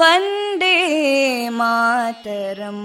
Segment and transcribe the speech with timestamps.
[0.00, 0.76] वन्दे
[1.58, 2.84] मातरम्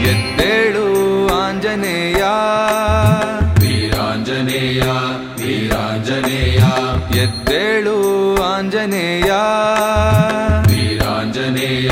[0.00, 2.24] ಎದ್ದೇಳು ಆಂಜನೇಯ.
[3.60, 4.82] ವೀರಾಂಜನೇಯ
[5.46, 6.58] ವೀರಾಂಜನೇಯ.
[7.18, 7.96] ಎದ್ದೇಳು
[8.42, 9.32] ಆಂಜನೇಯ.
[10.66, 11.90] ವೀರಾಂಜನೇಯ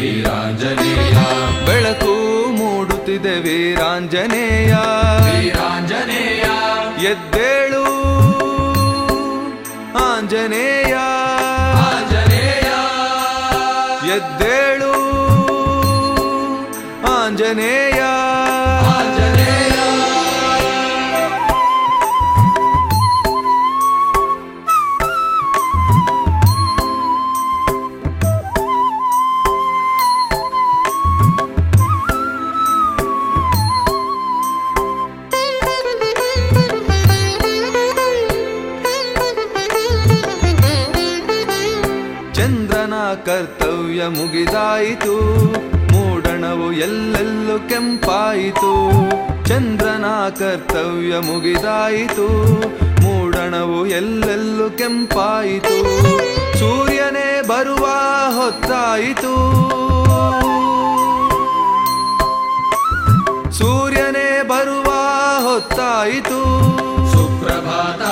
[0.00, 1.18] ವೀರಾಂಜನೇಯ.
[1.66, 2.14] ಬೆಳಕು
[2.50, 4.74] ಮೂಡುತ್ತಿದೆ ವೀರಾಂಜನೇಯ.
[4.74, 6.44] ವೀರಾಂಜನೇಯ.
[7.06, 7.84] ಎದ್ದೇಳು
[9.98, 10.96] ಆಂಜನೇಯ.
[17.48, 18.00] आंजनेय
[42.38, 42.94] ಚಂದ್ರನ
[43.26, 45.14] ಕರ್ತವ್ಯ ಮುಗಿದಾಯಿತು
[46.48, 48.90] ಕಿರಣವು ಎಲ್ಲೆಲ್ಲೂ ಕೆಂಪಾಯಿತು.
[49.46, 52.28] ಚಂದ್ರನ ಕರ್ತವ್ಯ ಮುಗಿದಾಯಿತು.
[53.02, 55.76] ಮೂಡಣವು ಎಲ್ಲೆಲ್ಲೂ ಕೆಂಪಾಯಿತು.
[56.58, 57.86] ಸೂರ್ಯನೇ ಬರುವ
[58.36, 59.34] ಹೊತ್ತಾಯಿತು.
[63.52, 64.92] ಸೂರ್ಯನೇ ಬರುವ
[65.50, 66.40] ಹೊತ್ತಾಯಿತು.
[67.12, 68.02] ಸುಪ್ರಭಾತ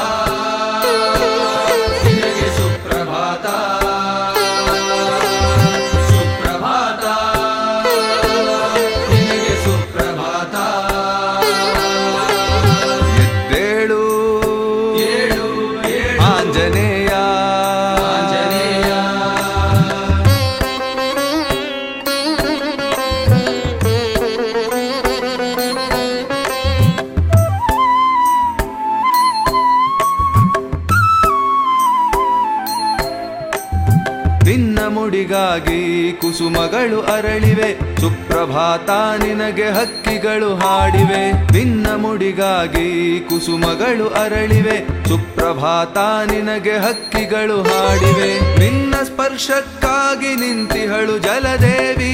[36.87, 38.01] ಹಕ್ಕಿಗಳು ಅರಳಿವೆ.
[38.01, 38.91] ಸುಪ್ರಭಾತ
[39.23, 41.47] ನಿನಗೆ ಹಕ್ಕಿಗಳು ಹಾಡಿವೆ.
[41.47, 45.09] ಭಿನ್ನ ಮುಡಿಗಾಗಿ ಕುಸುಮಗಳು ಅರಳಿವೆ.
[45.09, 45.99] ಸುಪ್ರಭಾತ
[46.31, 48.59] ನಿನಗೆ ಹಕ್ಕಿಗಳು ಹಾಡಿವೆ.
[48.59, 52.13] ನಿನ್ನ ಸ್ಪರ್ಶಕ್ಕಾಗಿ ನಿಂತಿಹಳು ಜಲದೇವಿ.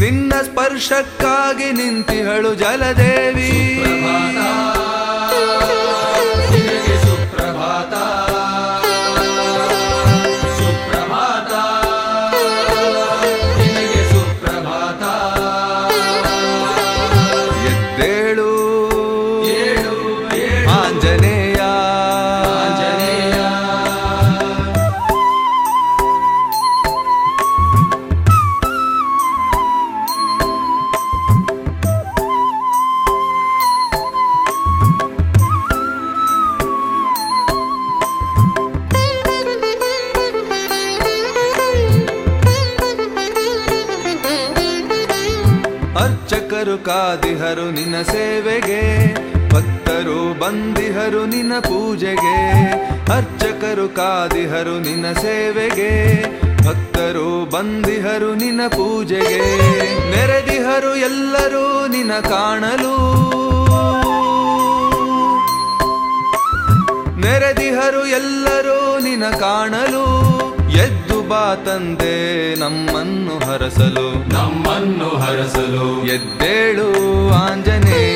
[0.00, 3.82] ನಿನ್ನ ಸ್ಪರ್ಶಕ್ಕಾಗಿ ನಿಂತಿಹಳು ಜಲದೇವಿ.
[55.12, 56.22] ಸೇವೆಗೆ
[56.66, 59.56] ಭಕ್ತರು ಬಂದಿಹರು ನಿನ್ನ ಪೂಜೆಗೆ
[60.10, 63.26] ನೆರೆದಿಹರು ಎಲ್ಲರೂ ನಿನ್ನ ಕಾಣಲು.
[67.20, 70.26] ನೆರೆದಿಹರು ಎಲ್ಲರೂ ನಿನ್ನ ಕಾಣಲು.
[70.70, 74.34] ಎದ್ದು ಬಾ ತಂದೆ ನಮ್ಮನ್ನು ಹರಸಲು.
[74.34, 76.06] ನಮ್ಮನ್ನು ಹರಸಲು.
[76.06, 76.90] ಎದ್ದೇಳು
[77.32, 78.15] ಆಂಜನೇ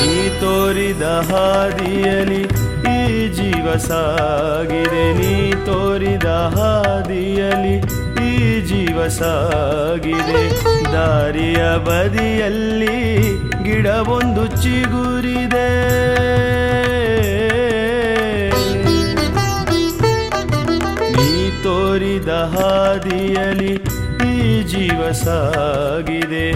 [0.00, 2.42] ನೀ ಹಾದಿಯಲಿ
[2.92, 5.12] ಈ ಜೀವ ಸಾಗಿದೆ.
[5.12, 7.76] ನೀ ತೋರಿದ ಹಾದಿಯಲಿ
[8.26, 10.42] ಈ ಜೀವ ಸಾಗಿದೆ.
[10.92, 12.98] ದಾರಿಯ ಬದಿಯಲ್ಲಿ
[13.64, 15.86] ಗಿಡವೊಂದು ಚಿಗುರಿದೆ.
[22.16, 23.72] ತೋರಿದ ಹಾದಿಯಲಿ
[24.26, 26.52] ಈ ಜೀವ ಸಾಗಿದೆ.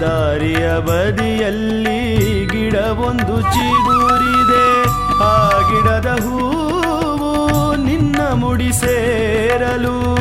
[0.00, 4.82] ದಾರಿಯ ಬದಿಯಲ್ಲಿ ಗಿಡವೊಂದು ಚಿಗುರಿದೆ.
[5.22, 10.16] ಆ ಗಿಡದ ಹೂವು ನಿನ್ನ ಮುಡಿ ಸೇರಲು.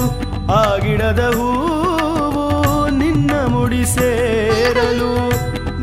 [0.53, 5.29] ಆ ಗಿಡದ ಹೂವು ನಿನ್ನ ಮುಡಿ ಸೇರಲು.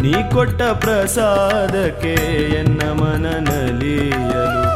[0.02, 2.14] ನೀ ಕೊಟ್ಟ ಪ್ರಸಾದಕ್ಕೆ
[2.54, 4.69] ಎನ್ನ ಮನ ನಲಿಯಲು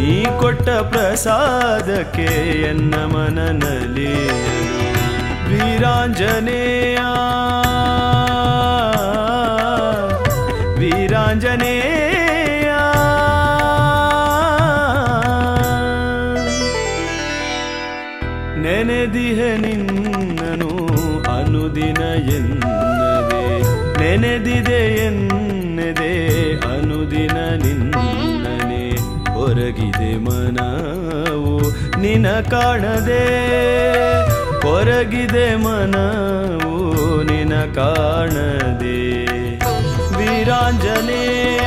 [0.00, 2.22] ನೀ ಕೊಟ್ಟ ಪ್ರಸಾದಕ್ಕೆ
[2.62, 4.28] ಎನ್ನ ಮನನಲ್ಲಿ
[5.48, 6.98] ವೀರಾಂಜನೇಯ.
[10.78, 12.70] ವೀರಾಂಜನೇಯ.
[18.62, 20.68] ನೆನೆದಿಹೆ ನಿನ್ನನು
[21.36, 23.62] ಅನುದಿನ ಎನ್ನದೆ.
[23.98, 26.16] ನೆನೆದಿದೆ ಎನ್ನದೆ
[26.56, 27.79] ಅನುದಿನ ನಿನ್ನನೆ
[29.70, 31.52] ಹೊರಗಿದೆ ಮನವು
[32.00, 33.24] ನಿನ ಕಾಣದೆ
[34.62, 36.72] ಹೊರಗಿದೆ ಮನವು
[37.22, 38.98] ನಿನ ಕಾಣದೆ.
[40.18, 41.66] ವೀರಾಂಜನೇಯ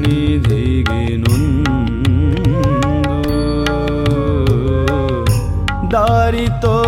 [0.00, 1.76] ಸನ್ನಿಧಿಗೆ ನೊಂದು
[5.92, 6.87] ದಾರಿ ತೋರಿ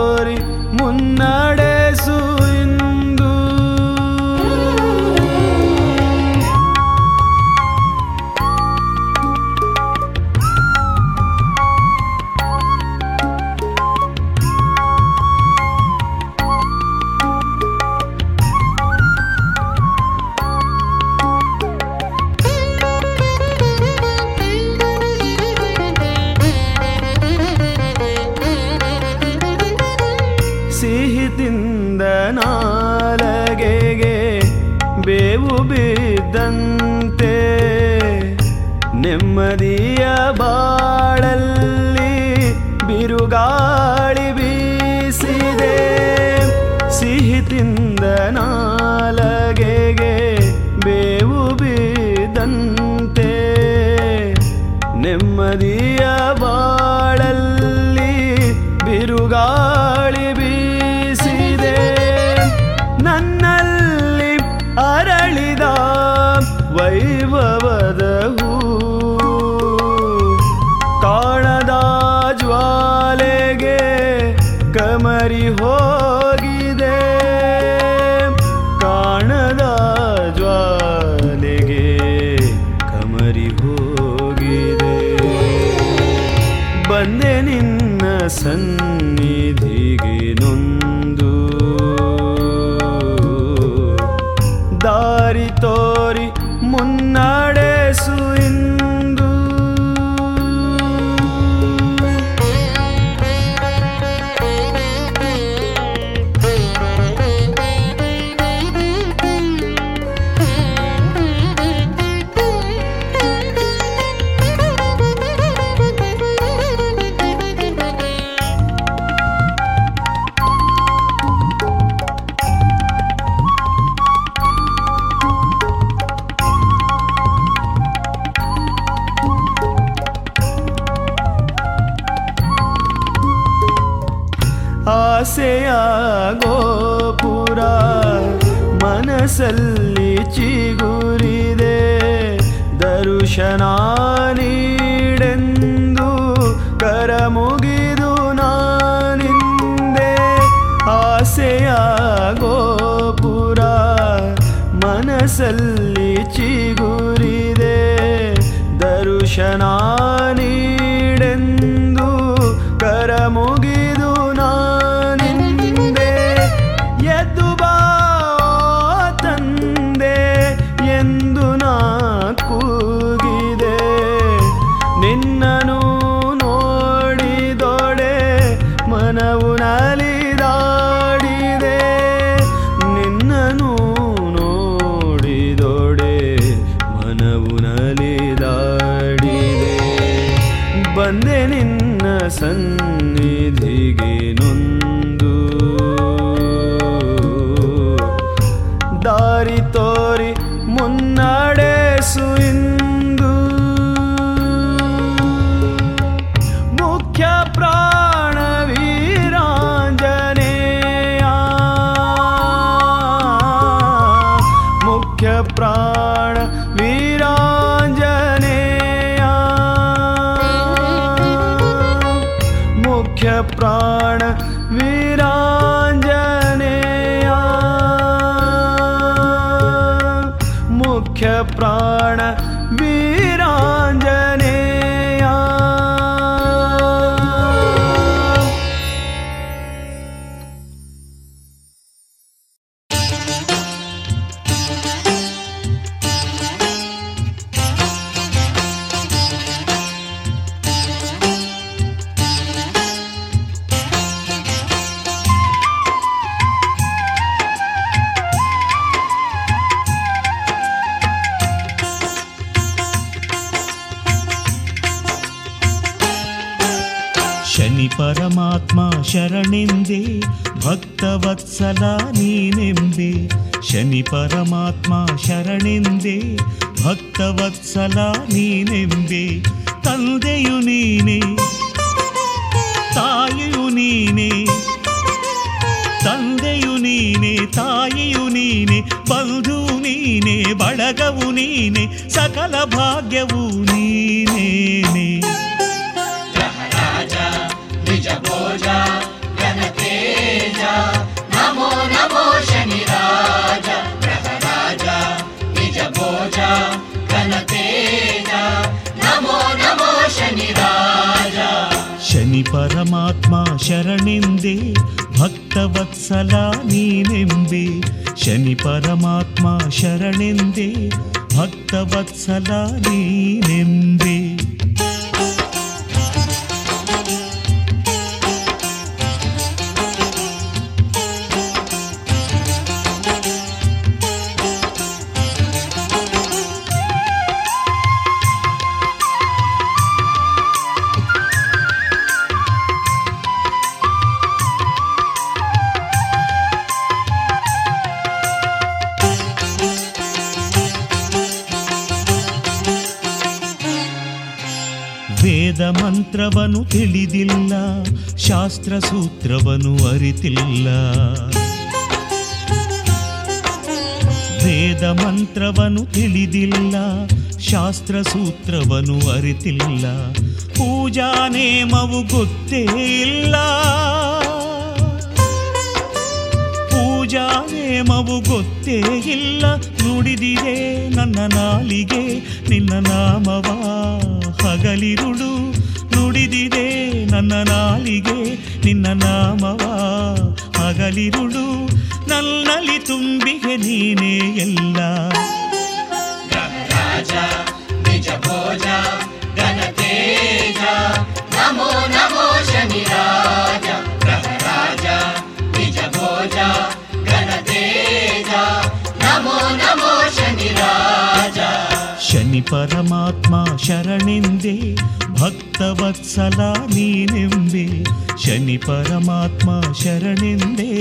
[418.24, 419.50] ಶನಿ ಪರಮಾತ್ಮ
[419.84, 420.72] ಶರಣೆಂದೆ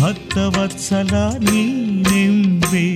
[0.00, 2.86] ಭಕ್ತವತ್ಸಲ ನೀನೆಂಬೆ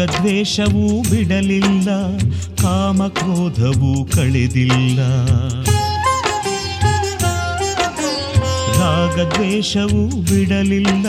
[0.00, 2.18] ರಾಗದ್ವೇಷವೂ ಬಿಡಲಿಲ್ಲ
[2.62, 5.00] ಕಾಮಕ್ರೋಧವೂ ಕಳೆದಿಲ್ಲ.
[8.80, 11.06] ರಾಗದ್ವೇಷವೂ ಬಿಡಲಿಲ್ಲ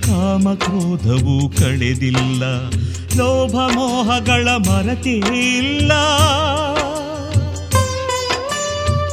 [0.00, 2.70] ಕಾಮಕ್ರೋಧವೂ ಕಳೆದಿಲ್ಲ.
[3.16, 5.92] ಲೋಭ ಮೋಹಗಳ ಮರತಿಲ್ಲ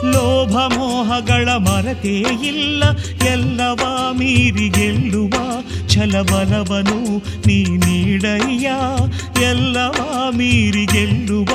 [0.03, 2.83] ಲೋಭ ಮೋಹಗಳ ಮರತೇ ಇಲ್ಲ,
[3.27, 5.31] ಎಲ್ಲವ ಮೀರಿ ಗೆಲ್ಲುವ
[5.87, 8.69] ಛಲಬಲವನು ನೀ ನೀಡಯ್ಯ.
[9.41, 11.49] ಎಲ್ಲವ ಮೀರಿ ಗೆಲ್ಲುವ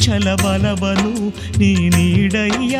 [0.00, 1.28] ಛಲಬಲವನು
[1.58, 2.76] ನೀ ನೀಡಯ್ಯ.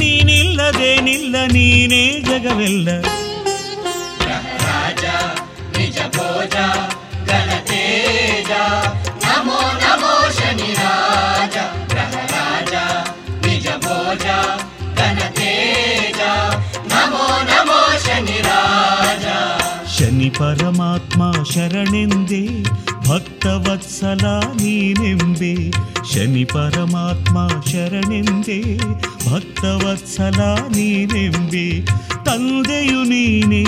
[0.00, 2.88] ನೀನಿಲ್ಲದೇನಿಲ್ಲ ನೀನೇ ಜಗವೆಲ್ಲ.
[20.26, 22.40] ಹರಿ ಪರಮಾತ್ಮ ಶರಣೆಂದೆ
[23.06, 24.22] ಭಕ್ತವತ್ಸಲ
[24.56, 25.50] ನೀನೆಂಬೆ
[26.10, 27.36] ಶನಿ ಪರಮಾತ್ಮ
[27.68, 28.56] ಶರಣೆಂದೆ
[29.26, 30.40] ಭಕ್ತವತ್ಸಲ
[30.74, 31.64] ನೀನೆಂಬೆ
[32.28, 33.62] ತಂದೆಯು ನೀನೆ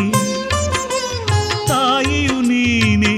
[1.68, 3.14] ತಾಯಿಯು ನೀನೆ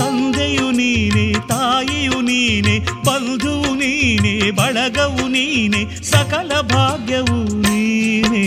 [0.00, 2.76] ತಂದೆಯು ನೀನೆ ತಾಯಿಯು ನೀನೆ
[3.08, 8.46] ಬಂಧುವು ನೀನೆ ಬಳಗವು ನೀನೆ ಸಕಲ ಭಾಗ್ಯವು ನೀನೇ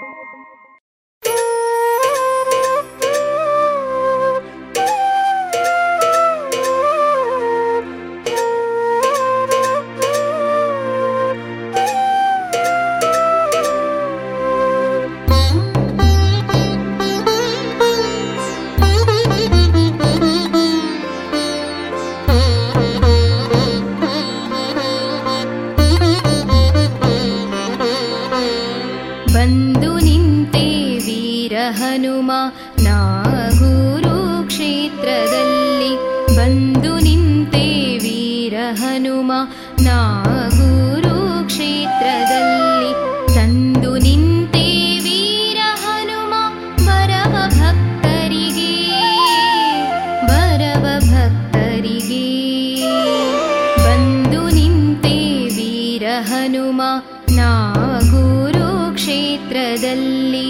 [57.37, 60.49] ನಾಗೂರು ಗುರುಕ್ಷೇತ್ರದಲ್ಲಿ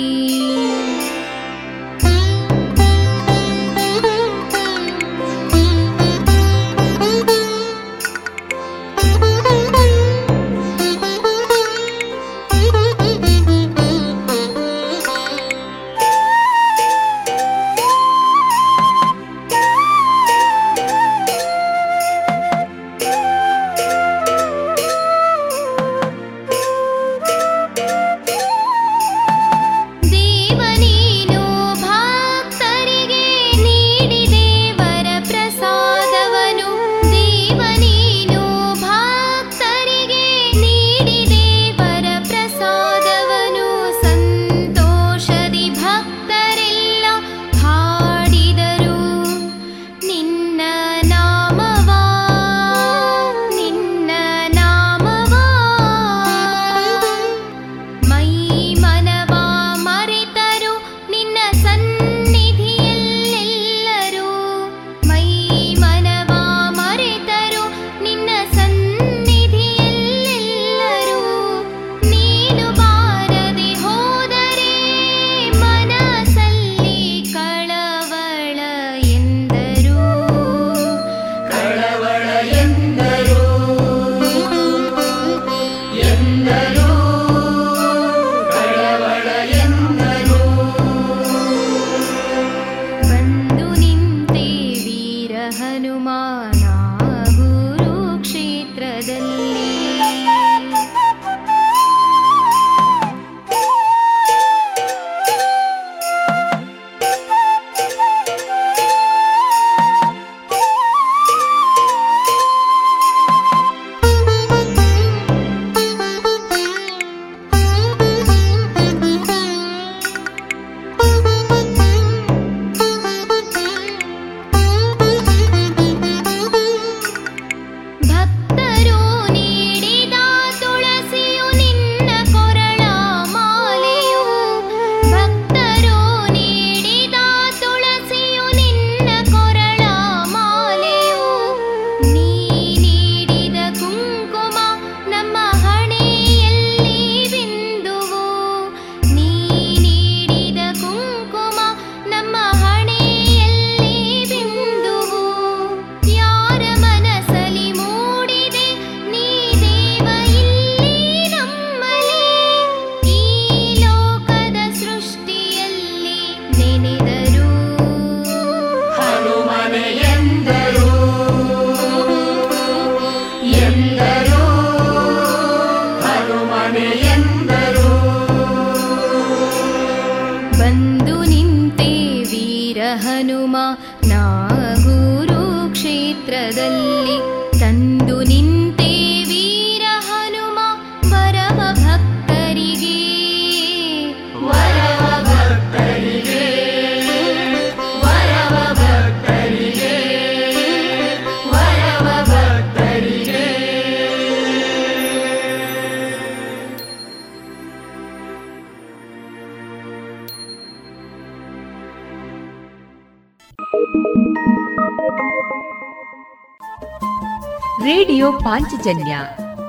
[217.83, 219.17] ರೇಡಿಯೋ ಪಾಂಚಜನ್ಯ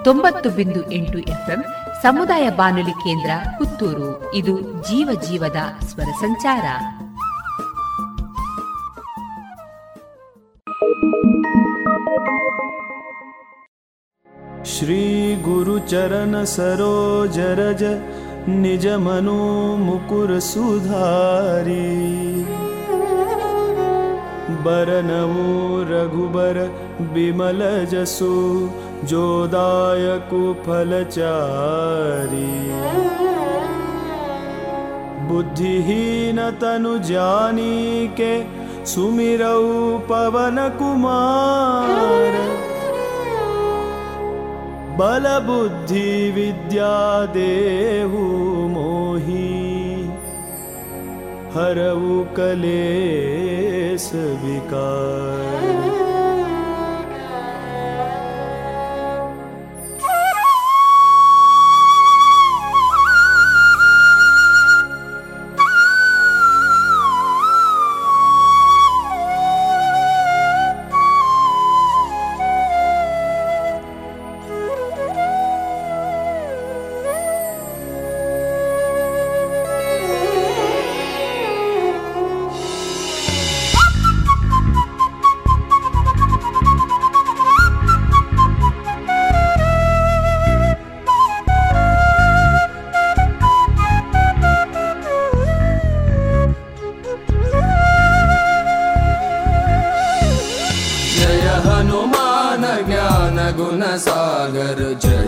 [0.05, 1.65] ತೊಂಬತ್ತು ಬಿಂದು ಎಂಟು ಎಫ್ಎಂ
[2.03, 4.35] ಸಮುದಾಯ ಬಾನುಲಿ ಕೇಂದ್ರ ಪುತ್ತೂರು.
[4.35, 6.63] ಇದು ಜೀವ ಜೀವದ ಸ್ವರ ಸಂಚಾರ.
[14.65, 17.83] ಶ್ರೀ ಗುರು ಚರಣ ಸರೋಜ ರಜ
[18.49, 22.03] ನಿಜ ಮನೋ ಮುಕುರ ಸುಧಾರಿ.
[24.65, 25.51] बरनमो
[25.91, 26.59] रघुबर
[27.15, 27.61] विमल
[27.93, 28.33] जसु
[29.11, 32.53] जोदायकु फलचारी
[35.29, 37.77] बुद्धिहीन तनु जानी
[38.21, 38.33] के
[38.93, 39.65] सुमिरौ
[40.11, 42.35] पवन कुमार।
[44.99, 46.95] बल बुद्धि विद्या
[47.37, 48.25] देहु
[48.73, 49.62] मोही
[51.55, 52.05] हरौ
[52.37, 54.07] कलेश
[54.45, 56.12] विकार।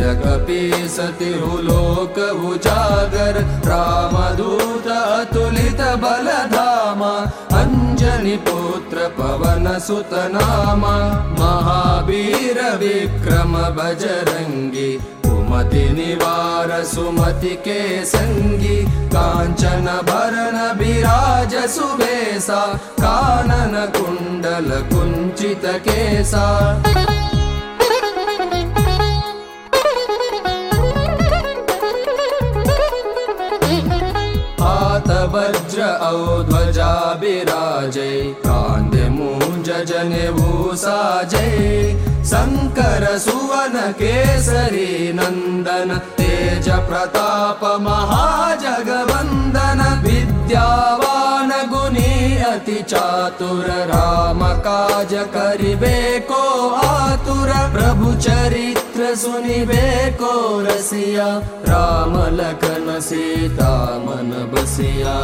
[0.05, 3.37] जगपि सति हुलोक उजागर।
[3.67, 7.03] रामदूत अतुलित बलधाम।
[7.59, 10.95] अञ्जनि पुत्र पवन सुतनामा
[11.41, 14.91] महावीर विक्रम भजरङ्गी
[15.25, 18.77] कुमतिनिवार सुमति के सङ्गी
[19.17, 22.63] काञ्चन भरण विराज सुबेशा
[23.01, 26.45] कानन कुण्डल कुञ्चित केसा।
[36.05, 41.95] ध्वराजे कान्मूञ्जने भूसाजै
[42.25, 56.69] शङ्कर सुवन केसरी नन्दन तेज प्रताप महाजगवन्दन। विद्यावान गुणी अति चातुर राम काज करिबे को
[56.69, 58.75] आतुर। प्रभु प्रभुचरि
[59.15, 61.27] सुनिबे को रसिया
[61.69, 65.15] राम लखन सीता मन बसिया।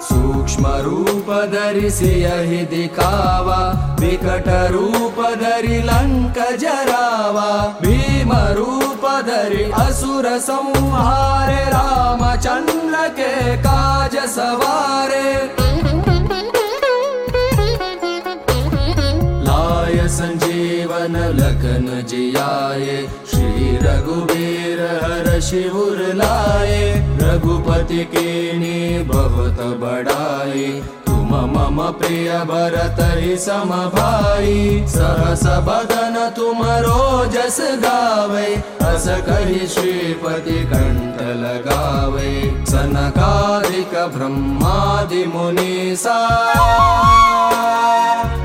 [0.00, 3.60] सूक्ष्म रूप धरि सियहि दिखावा
[4.00, 7.50] विकट रूप धरि लंक जरावा।
[7.82, 15.32] भीम रूप धरि असुर संहारे रामचंद्र के काज सवारे
[20.94, 22.96] संजीवन लखन जियाए
[23.30, 26.78] श्री रघुवीर हर शिवर लाए
[27.20, 28.28] रघुपति के
[29.80, 30.70] बड़ाई
[31.03, 31.03] तुम
[31.54, 38.48] मम प्रिय भरत ही सम भाई सहस बदन तुम रोजस गावे
[39.26, 42.32] कही श्रीपति कंठ लगावे
[42.70, 46.18] सनकादिक ब्रह्मादि मुनीसा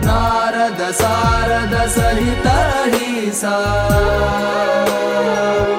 [0.05, 2.47] नारद सारद सहित
[3.35, 3.57] सा।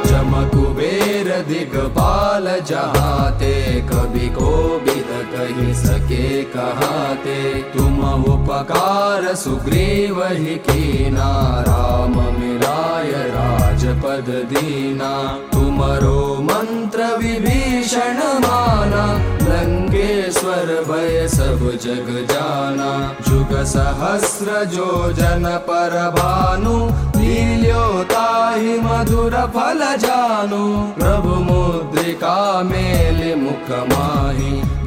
[0.07, 3.57] चमकुबेर दिगपाल जहाते
[3.91, 4.90] कवि को बिद
[5.51, 18.19] कही सके कहाते तुम उपकार सुग्रीव ही कीना। राम मिलाय राजपद दीना। तुमरो मंत्र विभीषण
[18.19, 19.07] माना।
[19.43, 26.77] लंकेश्वर भय सब जग जाना। जुग सहस्र जो जन पर भानु।
[27.21, 34.80] लील्योताहि मधुर फल जानु। प्रभु मुद्रिका मेलि मुख माहि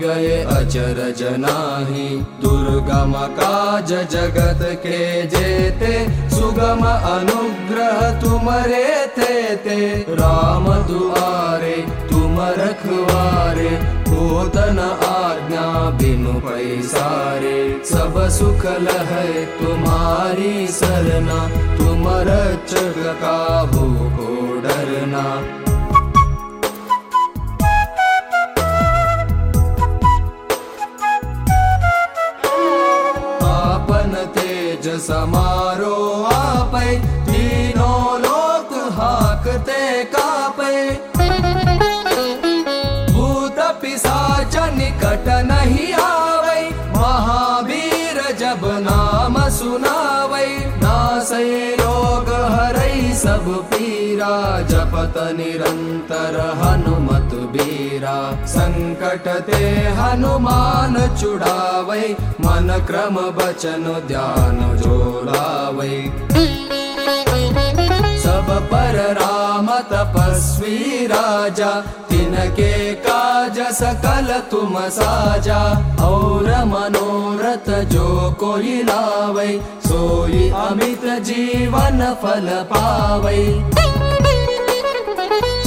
[0.00, 2.08] गए अचर जनाहि
[2.42, 5.92] दुर्गम काज जगत के जेते
[6.30, 9.78] सुगम अनुग्रह तुमरे ते ते।
[10.10, 11.76] राम दुआरे
[12.10, 13.70] तुम रखवारे
[14.10, 21.40] होतन आज्ञा बिनु पैसारे। सब सुख लहै तुम्हारी सरना
[21.76, 23.24] तुम रक्षक
[23.74, 25.69] को डरना
[56.12, 59.26] हनुमत बीरा संकट
[59.98, 62.08] हनुमान छुड़ावै
[62.40, 65.96] मन क्रम बचन ध्यान जोड़ावै।
[68.24, 71.70] सब पर राम तपस्वी राजा
[72.10, 72.72] तिनके
[73.06, 75.62] काज सकल तुम साजा।
[76.04, 78.08] और मनोरथ जो
[78.40, 79.52] कोई लावै
[79.86, 83.42] सोई अमित जीवन फल पावै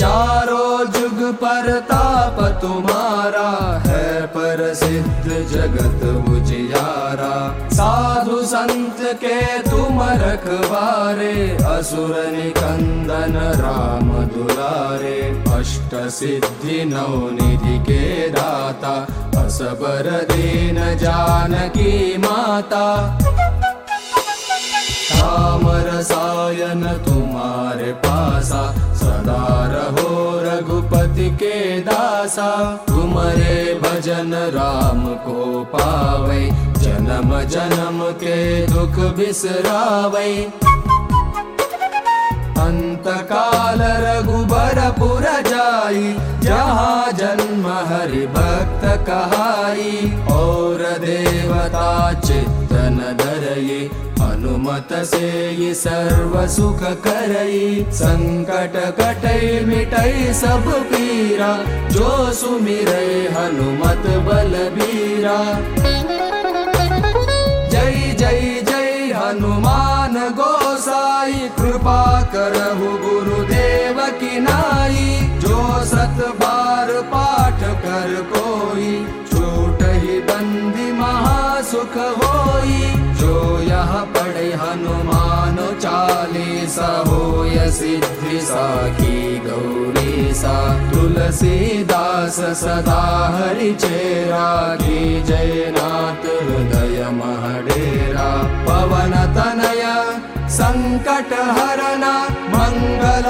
[0.04, 3.52] चारों जुग पर ताप तुम्हारा
[3.86, 7.36] है पर सिद्ध जगत उजियारा
[7.74, 9.38] साधु संत के
[9.70, 11.36] तुम रखवारे
[11.68, 15.20] असुर निकंदन राम दुलारे।
[15.54, 18.96] अष्ट सिद्धि नौ निधि के दाता
[19.44, 22.86] असबर दीन जानकी माता
[25.24, 37.42] राम रसायन तुम्हारे पासा। सदा रहो रघुपति के दासा। तुम्हारे भजन राम को पावै। जन्म
[37.42, 40.52] जन्म के दुख बिसरावै।
[42.64, 53.92] अंत काल रघुबर पुर जाई। जहाँ जन्म हरि भक्त कहाई। और देवता चित्तन धरई
[54.44, 61.52] हनुमत से सर्व सुख करई संकट कटई मिटई सब पीरा
[61.92, 65.38] जो सुमिरै हनुमत बलबीरा।
[67.72, 72.04] जय जय जय हनुमान गोसाई कृपा
[72.36, 75.08] करहु गुरुदेव की नाई
[75.46, 75.62] जो
[75.94, 78.92] सत बार पाठ कर कोई
[79.32, 79.84] छूट
[81.00, 82.93] महासुख होई
[83.84, 93.02] जो यह पढ़े हनुमान चालीसा होय सिद्धि साखी गौरी सा तुलसीदास सदा
[93.36, 98.32] हरि चेरा की जयनाथ हृदय महडेरा।
[98.68, 99.84] पवन तनय
[100.50, 102.16] संकट हरना
[102.56, 103.30] मंगल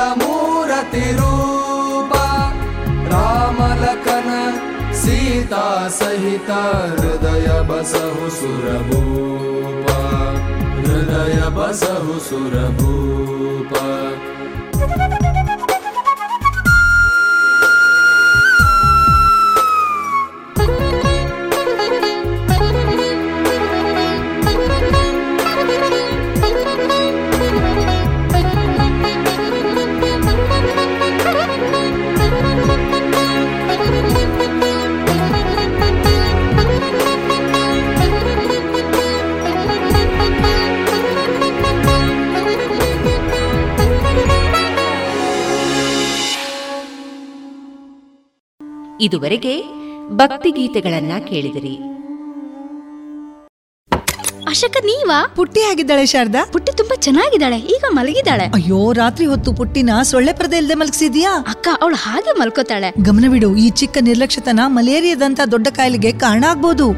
[5.34, 9.95] सीता सहित हृदय बसहु सुरभूपा।
[10.75, 13.86] हृदय बसहु सुरभूपा
[49.01, 49.63] ಇದುವರೆಗೆ
[50.09, 51.79] ಭಕ್ತಿಗೀತೆಗಳನ್ನ ಕೇಳಿದಿರಿ.
[54.47, 55.27] ಅಶಕ ನೀವಾ?
[55.35, 56.45] ಪುಟ್ಟಿ ಆಗಿದ್ದಾಳೆ ಶಾರದಾ.
[56.51, 58.43] ಪುಟ್ಟಿ ತುಂಬಾ ಚೆನ್ನಾಗಿದ್ದಾಳೆ ಈಗ ಮಲಗಿದ್ದಾಳೆ.
[58.43, 61.31] ಅಯ್ಯೋ ರಾತ್ರಿ ಹೊತ್ತು ಪುಟ್ಟಿನ ಸೊಳ್ಳೆ ಪರದೆ ಇಲ್ಲದೆ ಮಲಗಿಸಿದ್ಯಾ?
[61.47, 62.93] ಅಕ್ಕ ಅವಳು ಹಾಗೆ ಮಲ್ಕೋತಾಳೆ.
[63.03, 66.89] ಗಮನವಿಡು ಈ ಚಿಕ್ಕ ನಿರ್ಲಕ್ಷ್ಯತನ ಮಲೇರಿಯಾದಂತ ದೊಡ್ಡ ಕಾಯಿಲೆಗೆ ಕಾರಣ ಆಗ್ಬೋದು.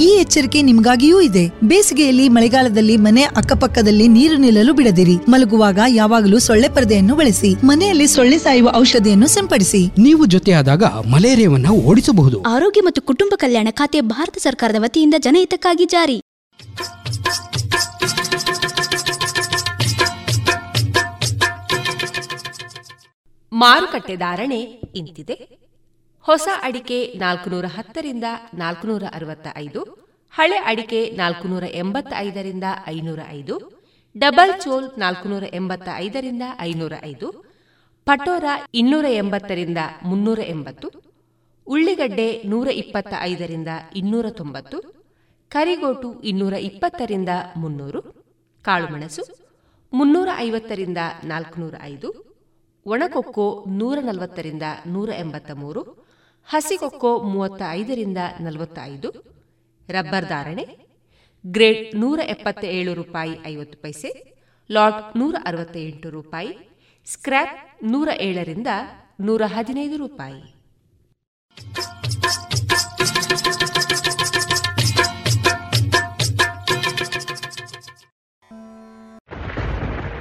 [0.00, 1.48] ಈ ಎಚ್ಚರಿಕೆ ನಿಮಗಾಗಿಯೂ ಇದೆ.
[1.64, 5.16] ಬೇಸಿಗೆಯಲ್ಲಿ ಮಳೆಗಾಲದಲ್ಲಿ ಮನೆ ಅಕ್ಕಪಕ್ಕದಲ್ಲಿ ನೀರು ನಿಲ್ಲಲು ಬಿಡದಿರಿ.
[5.28, 7.54] ಮಲಗುವಾಗ ಯಾವಾಗಲೂ ಸೊಳ್ಳೆ ಪರದೆಯನ್ನು ಬಳಸಿ.
[7.64, 9.86] ಮನೆಯಲ್ಲಿ ಸೊಳ್ಳೆ ಸಾಯುವ ಔಷಧಿಯನ್ನು ಸಿಂಪಡಿಸಿ.
[9.98, 12.42] ನೀವು ಜೊತೆಯಾದಾಗ ಮಲೇರಿಯಾವನ್ನು ಓಡಿಸಬಹುದು.
[12.42, 16.20] ಆರೋಗ್ಯ ಮತ್ತು ಕುಟುಂಬ ಕಲ್ಯಾಣ ಖಾತೆ ಭಾರತ ಸರ್ಕಾರದ ವತಿಯಿಂದ ಜನಹಿತಕ್ಕಾಗಿ ಜಾರಿ.
[23.52, 24.60] ಮಾರುಕಟ್ಟೆ ಧಾರಣೆ
[24.96, 25.61] ಇಂತಿದೆ.
[26.24, 33.82] ಹೊಸ ಅಡಿಕೆ ನಾಲ್ಕುನೂರ ಹತ್ತರಿಂದ ನಾಲ್ಕುನೂರ ಅರವತ್ತ ಐದು ಹಳೆ ಅಡಿಕೆ ನಾಲ್ಕುನೂರ ಎಂಬತ್ತ ಐದರಿಂದ ಐನೂರ ಐದು
[34.16, 37.44] ಡಬಲ್ ಚೋಲ್ ನಾಲ್ಕುನೂರ ಎಂಬತ್ತ ಐದರಿಂದ ಐನೂರ ಐದು
[38.04, 38.44] ಪಟೋರ
[38.74, 40.88] ಇನ್ನೂರ ಎಂಬತ್ತರಿಂದ ಮುನ್ನೂರ ಎಂಬತ್ತು
[41.66, 44.78] ಉಳ್ಳಿಗಡ್ಡೆ ನೂರ ಇಪ್ಪತ್ತ ಐದರಿಂದ ಇನ್ನೂರ ತೊಂಬತ್ತು
[45.50, 48.00] ಕರಿಗೋಟು ಇನ್ನೂರ ಇಪ್ಪತ್ತರಿಂದ ಮುನ್ನೂರು,
[48.62, 49.22] ಕಾಳುಮೆಣಸು
[49.92, 52.38] ಮುನ್ನೂರ ಐವತ್ತರಿಂದ ನಾಲ್ಕುನೂರ ಐದು
[52.86, 56.11] ಒಣಕೊಕ್ಕೋ ನೂರ ನಲವತ್ತರಿಂದ ನೂರ ಎಂಬತ್ತ ಮೂರು
[56.48, 59.08] ಹಸಿಕೊಕ್ಕೋ ಮೂವತ್ತ ಐದರಿಂದ ನಲವತ್ತ ಐದು
[59.88, 60.64] ರಬ್ಬರ್ ಧಾರಣೆ,
[61.44, 64.10] ಗ್ರೇಡ್ ನೂರ ಎಪ್ಪತ್ತ ಏಳು ರೂಪಾಯಿ ಐವತ್ತು ಪೈಸೆ,
[64.70, 66.52] ಲಾಟ್ ನೂರ ಅರವತ್ತ ಎಂಟು ರೂಪಾಯಿ,
[67.06, 68.66] ಸ್ಕ್ರ್ಯಾಪ್ ನೂರ ಏಳರಿಂದ
[69.20, 70.42] ನೂರ ಹದಿನೈದು ರೂಪಾಯಿ.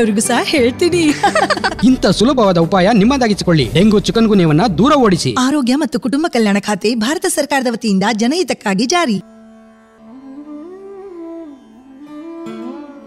[0.00, 1.14] ಬೇರೆಯವ್ರಿಗೂ ಸಹ ಹೇಳ್ತೀನಿ.
[1.84, 3.70] ಇಂಥ ಸುಲಭವಾದ ಉಪಾಯ ನಿಮ್ಮದಾಗಿಸಿಕೊಳ್ಳಿ.
[3.74, 5.34] ಡೆಂಗು ಚಿಕನ್ ಗುನ್ಯವನ್ನ ದೂರ ಓಡಿಸಿ.
[5.38, 9.16] ಆರೋಗ್ಯ ಮತ್ತು ಕುಟುಂಬ ಕಲ್ಯಾಣ ಖಾತೆ ಭಾರತ ಸರ್ಕಾರದ ವತಿಯಿಂದ ಜನಹಿತಕ್ಕಾಗಿ ಜಾರಿ.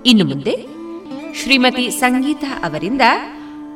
[0.05, 0.55] ಇನ್ನು ಮುಂದೆ
[1.43, 3.01] ಶ್ರೀಮತಿ ಸಂಗೀತ ಅವರಿಂದ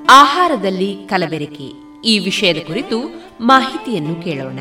[0.09, 1.71] ಆಹಾರದಲ್ಲಿ ಕಲಬೆರಕೆ.
[2.05, 4.59] ಈ ವಿಷಯದ ಕುರಿತು ಮಾಹಿತಿಯನ್ನು ಕೇಳೋಣ.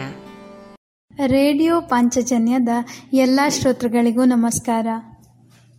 [1.27, 2.69] ರೇಡಿಯೋ ಪಾಂಚಜನ್ಯದ
[3.13, 4.87] ಎಲ್ಲಾ ಶ್ರೋತೃಗಳಿಗೂ ನಮಸ್ಕಾರ.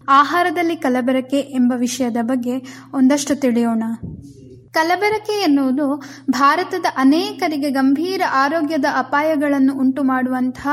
[0.09, 3.83] ಆಹಾರದಲ್ಲಿ ಕಲಬೆರಕೆ ಎಂಬ ವಿಷಯದ ಬಗ್ಗೆ ಒಂದಷ್ಟು ತಿಳಿಯೋಣ.
[4.71, 10.69] ಕಲಬೆರಕೆ ಎನ್ನುವುದು ಭಾರತದ ಅನೇಕರಿಗೆ ಗಂಭೀರ ಆರೋಗ್ಯದ ಅಪಾಯಗಳನ್ನು ಉಂಟು ಮಾಡುವಂತಹ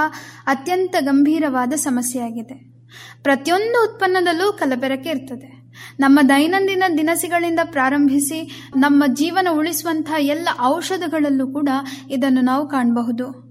[0.46, 2.74] ಅತ್ಯಂತ ಗಂಭೀರವಾದ ಸಮಸ್ಯೆಯಾಗಿದೆ.
[3.22, 5.64] ಪ್ರತಿಯೊಂದು ಉತ್ಪನ್ನದಲ್ಲೂ ಕಲಬೆರಕೆ ಇರ್ತದೆ.
[6.00, 11.68] ನಮ್ಮ ದೈನಂದಿನ ದಿನಸಿಗಳಿಂದ ಪ್ರಾರಂಭಿಸಿ ನಮ್ಮ ಜೀವನ ಉಳಿಸುವಂತಹ ಎಲ್ಲ ಔಷಧಗಳಲ್ಲೂ ಕೂಡ
[12.10, 13.44] ಇದನ್ನು ನಾವು ಕಾಣಬಹುದು.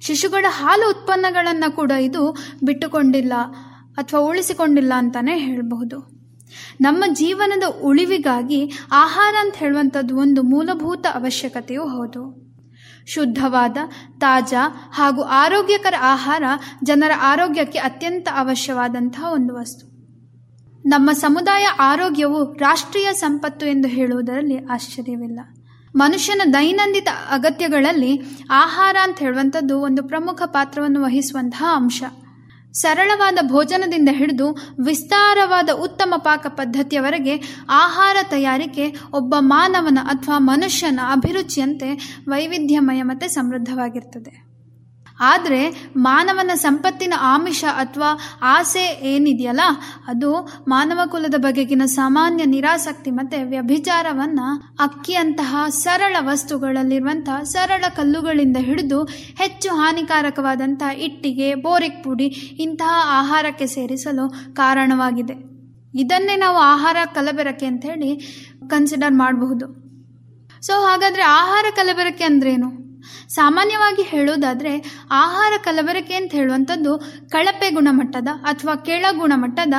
[0.00, 3.32] ಶಿಶುಗಳ ಹಾಲು ಉತ್ಪನ್ನಗಳನ್ನು ಕೂಡ ಇದು ಬಿಟ್ಟುಕೊಂಡಿಲ್ಲ.
[3.98, 6.18] ಅಥವಾ ಉಳಿಸಿಕೊಂಡಿಲ್ಲ ಅಂತಾನೆ ಹೇಳಬಹುದು.
[6.80, 12.48] ನಮ್ಮ ಜೀವನದ ಉಳಿವಿಗಾಗಿ ಆಹಾರ ಅಂತ ಹೇಳುವಂಥದ್ದು ಒಂದು ಮೂಲಭೂತ ಅವಶ್ಯಕತೆಯೂ ಹೌದು.
[13.06, 13.76] ಶುದ್ಧವಾದ,
[14.20, 16.42] ತಾಜಾ ಹಾಗೂ ಆರೋಗ್ಯಕರ ಆಹಾರ
[16.84, 19.88] ಜನರ ಆರೋಗ್ಯಕ್ಕೆ ಅತ್ಯಂತ ಅವಶ್ಯವಾದಂತಹ ಒಂದು ವಸ್ತು.
[20.86, 25.40] ನಮ್ಮ ಸಮುದಾಯ ಆರೋಗ್ಯವು ರಾಷ್ಟ್ರೀಯ ಸಂಪತ್ತು ಎಂದು ಹೇಳುವುದರಲ್ಲಿ ಆಶ್ಚರ್ಯವಿಲ್ಲ.
[25.96, 28.20] ಮನುಷ್ಯನ ದೈನಂದಿನ ಅಗತ್ಯಗಳಲ್ಲಿ
[28.50, 32.02] ಆಹಾರ ಅಂತ ಹೇಳುವಂಥದ್ದು ಒಂದು ಪ್ರಮುಖ ಪಾತ್ರವನ್ನು ವಹಿಸುವಂತಹ ಅಂಶ.
[32.80, 34.48] ಸರಳವಾದ ಭೋಜನದಿಂದ ಹಿಡಿದು
[34.84, 37.34] ವಿಸ್ತಾರವಾದ ಉತ್ತಮ ಪಾಕ ಪದ್ಧತಿಯವರೆಗೆ
[37.70, 41.90] ಆಹಾರ ತಯಾರಿಕೆ ಒಬ್ಬ ಮಾನವನ ಅಥವಾ ಮನುಷ್ಯನ ಅಭಿರುಚಿಯಂತೆ
[42.28, 44.47] ವೈವಿಧ್ಯಮಯ ಮತ್ತು ಸಮೃದ್ಧವಾಗಿರ್ತದೆ.
[45.20, 49.60] ಆದರೆ ಮಾನವನ ಸಂಪತ್ತಿನ ಆಮಿಷ ಅಥವಾ ಆಸೆ ಏನಿದೆಯಲ್ಲ,
[50.08, 59.04] ಅದು ಮಾನವ ಕುಲದ ಬಗೆಗಿನ ಸಾಮಾನ್ಯ ನಿರಾಸಕ್ತಿ ಮತ್ತು ವ್ಯಭಿಚಾರವನ್ನು ಅಕ್ಕಿಯಂತಹ ಸರಳ ವಸ್ತುಗಳಲ್ಲಿರುವಂತಹ ಸರಳ ಕಲ್ಲುಗಳಿಂದ ಹಿಡಿದು
[59.38, 65.36] ಹೆಚ್ಚು ಹಾನಿಕಾರಕವಾದಂತಹ ಇಟ್ಟಿಗೆ, ಬೋರಿಕ್ ಪುಡಿ ಇಂತಹ ಆಹಾರಕ್ಕೆ ಸೇರಿಸಲು ಕಾರಣವಾಗಿದೆ.
[65.94, 68.10] ಇದನ್ನೇ ನಾವು ಆಹಾರ ಕಲಬೆರಕೆ ಅಂತ ಹೇಳಿ
[68.70, 69.66] ಕನ್ಸಿಡರ್ ಮಾಡಬಹುದು.
[70.62, 72.87] ಸೊ ಹಾಗಾದರೆ ಆಹಾರ ಕಲಬೆರಕೆ ಅಂದ್ರೇನು?
[73.28, 76.98] ಸಾಮಾನ್ಯವಾಗಿ ಹೇಳೋದಾದರೆ ಆಹಾರ ಕಲಬೆರಕೆ ಅಂತ ಹೇಳುವಂಥದ್ದು
[77.28, 79.74] ಕಳಪೆ ಗುಣಮಟ್ಟದ ಅಥವಾ ಕೆಳ ಗುಣಮಟ್ಟದ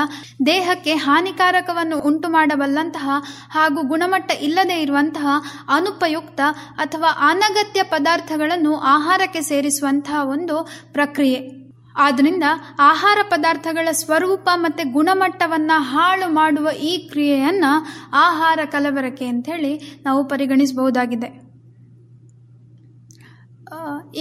[0.45, 3.09] ದೇಹಕ್ಕೆ ಹಾನಿಕಾರಕವನ್ನು ಉಂಟು ಮಾಡಬಲ್ಲಂತಹ
[3.51, 5.27] ಹಾಗೂ ಗುಣಮಟ್ಟ ಇಲ್ಲದೆ ಇರುವಂತಹ
[5.69, 6.41] ಅನುಪಯುಕ್ತ
[6.77, 11.59] ಅಥವಾ ಅನಗತ್ಯ ಪದಾರ್ಥಗಳನ್ನು ಆಹಾರಕ್ಕೆ ಸೇರಿಸುವಂತಹ ಒಂದು ಪ್ರಕ್ರಿಯೆ.
[11.97, 12.43] ಆದ್ದರಿಂದ
[12.79, 21.48] ಆಹಾರ ಪದಾರ್ಥಗಳ ಸ್ವರೂಪ ಮತ್ತು ಗುಣಮಟ್ಟವನ್ನು ಹಾಳು ಮಾಡುವ ಈ ಕ್ರಿಯೆಯನ್ನು ಆಹಾರ ಕಲಬೆರಕೆ ಹೇಳಿ ನಾವು ಪರಿಗಣಿಸಬಹುದಾಗಿದೆ.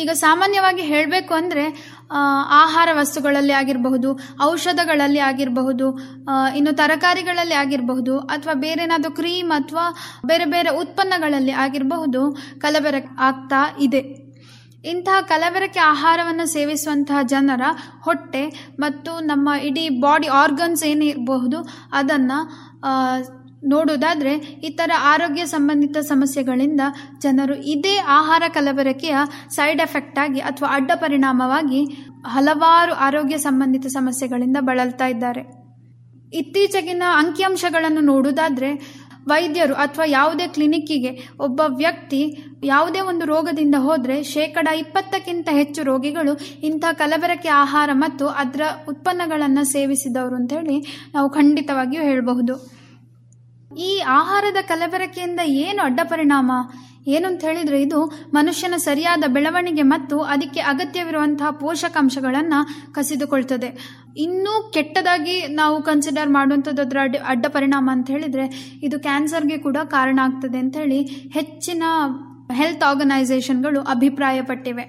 [0.01, 1.65] ಈಗ ಸಾಮಾನ್ಯವಾಗಿ ಹೇಳಬೇಕು ಅಂದರೆ
[2.61, 4.11] ಆಹಾರ ವಸ್ತುಗಳಲ್ಲಿ ಆಗಿರಬಹುದು,
[4.43, 5.89] ಔಷಧಗಳಲ್ಲಿ ಆಗಿರಬಹುದು
[6.57, 9.87] ಇನ್ನು ತರಕಾರಿಗಳಲ್ಲಿ ಆಗಿರಬಹುದು, ಅಥವಾ ಬೇರೆನಾದರೂ ಕ್ರೀಮ್ ಅಥವಾ
[10.27, 12.23] ಬೇರೆ ಬೇರೆ ಉತ್ಪನ್ನಗಳಲ್ಲಿ ಆಗಿರಬಹುದು,
[12.61, 14.03] ಕಲಬೆರಕೆ ಆಗ್ತಾ ಇದೆ.
[14.85, 17.65] ಇಂತಹ ಕಲಬೆರಕೆ ಆಹಾರವನ್ನು ಸೇವಿಸುವಂತಹ ಜನರ
[18.05, 18.43] ಹೊಟ್ಟೆ
[18.79, 21.59] ಮತ್ತು ನಮ್ಮ ಇಡೀ ಬಾಡಿ ಆರ್ಗನ್ಸ್ ಏನಿರಬಹುದು,
[21.93, 22.39] ಅದನ್ನು
[23.63, 26.81] ನೋಡುವುದಾದರೆ ಇತರ ಆರೋಗ್ಯ ಸಂಬಂಧಿತ ಸಮಸ್ಯೆಗಳಿಂದ
[27.19, 29.17] ಜನರು ಇದೇ ಆಹಾರ ಕಲಬೆರಕೆಯ
[29.51, 31.85] ಸೈಡ್ ಎಫೆಕ್ಟ್ ಆಗಿ ಅಥವಾ ಅಡ್ಡ ಪರಿಣಾಮವಾಗಿ
[32.27, 35.41] ಹಲವಾರು ಆರೋಗ್ಯ ಸಂಬಂಧಿತ ಸಮಸ್ಯೆಗಳಿಂದ ಬಳಲ್ತಾ ಇದ್ದಾರೆ.
[36.33, 38.99] ಇತ್ತೀಚೆಗಿನ ಅಂಕಿಅಂಶಗಳನ್ನು ನೋಡುವುದಾದರೆ,
[39.29, 46.85] ವೈದ್ಯರು ಅಥವಾ ಯಾವುದೇ ಕ್ಲಿನಿಕ್ಕಿಗೆ ಒಬ್ಬ ವ್ಯಕ್ತಿ ಯಾವುದೇ ಒಂದು ರೋಗದಿಂದ ಹೋದರೆ ಶೇಕಡ ಇಪ್ಪತ್ತಕ್ಕಿಂತ ಹೆಚ್ಚು ರೋಗಿಗಳು ಇಂಥ
[46.93, 52.78] ಕಲಬೆರಕೆ ಆಹಾರ ಮತ್ತು ಅದರ ಉತ್ಪನ್ನಗಳನ್ನು ಸೇವಿಸಿದವರು ಅಂತೇಳಿ ನಾವು ಖಂಡಿತವಾಗಿಯೂ ಹೇಳಬಹುದು.
[53.71, 56.53] ಈ ಆಹಾರದ ಕಲಬೆರಕೆಯಿಂದ ಏನು ಅಡ್ಡ ಪರಿಣಾಮ?
[57.07, 63.69] ಏನು ಅಂತ ಹೇಳಿದರೆ ಇದು ಮನುಷ್ಯನ ಸರಿಯಾದ ಬೆಳವಣಿಗೆ ಮತ್ತು ಅದಕ್ಕೆ ಅಗತ್ಯವಿರುವಂತಹ ಪೋಷಕಾಂಶಗಳನ್ನು ಕಸಿದುಕೊಳ್ತದೆ.
[64.17, 66.97] ಇನ್ನೂ ಕೆಟ್ಟದಾಗಿ ನಾವು ಕನ್ಸಿಡರ್ ಮಾಡುವಂಥದ್ದು ಅದರ
[67.27, 71.01] ಅಡ್ಡ ಪರಿಣಾಮ ಅಂತ ಹೇಳಿದ್ರೆ ಇದು ಕ್ಯಾನ್ಸರ್ಗೆ ಕೂಡ ಕಾರಣ ಆಗ್ತದೆ ಅಂತ ಹೇಳಿ
[71.35, 71.83] ಹೆಚ್ಚಿನ
[72.53, 74.83] ಹೆಲ್ತ್ ಆರ್ಗನೈಸೇಷನ್ಗಳು ಅಭಿಪ್ರಾಯಪಟ್ಟಿವೆ.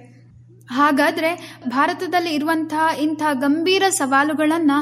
[0.70, 4.78] ಹಾಗಾದರೆ ಭಾರತದಲ್ಲಿ ಇರುವಂತಹ ಇಂಥ ಗಂಭೀರ ಸವಾಲುಗಳನ್ನು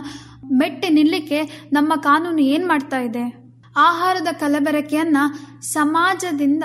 [0.55, 3.48] ಮೆಟ್ಟಿ ನಿಲ್ಲಕ್ಕೆ ನಮ್ಮ ಕಾನೂನು ಏನು ಮಾಡ್ತಾ ಇದೆ?
[3.79, 5.24] ಆಹಾರದ ಕಲಬೆರಕೆಯನ್ನು
[5.62, 6.64] ಸಮಾಜದಿಂದ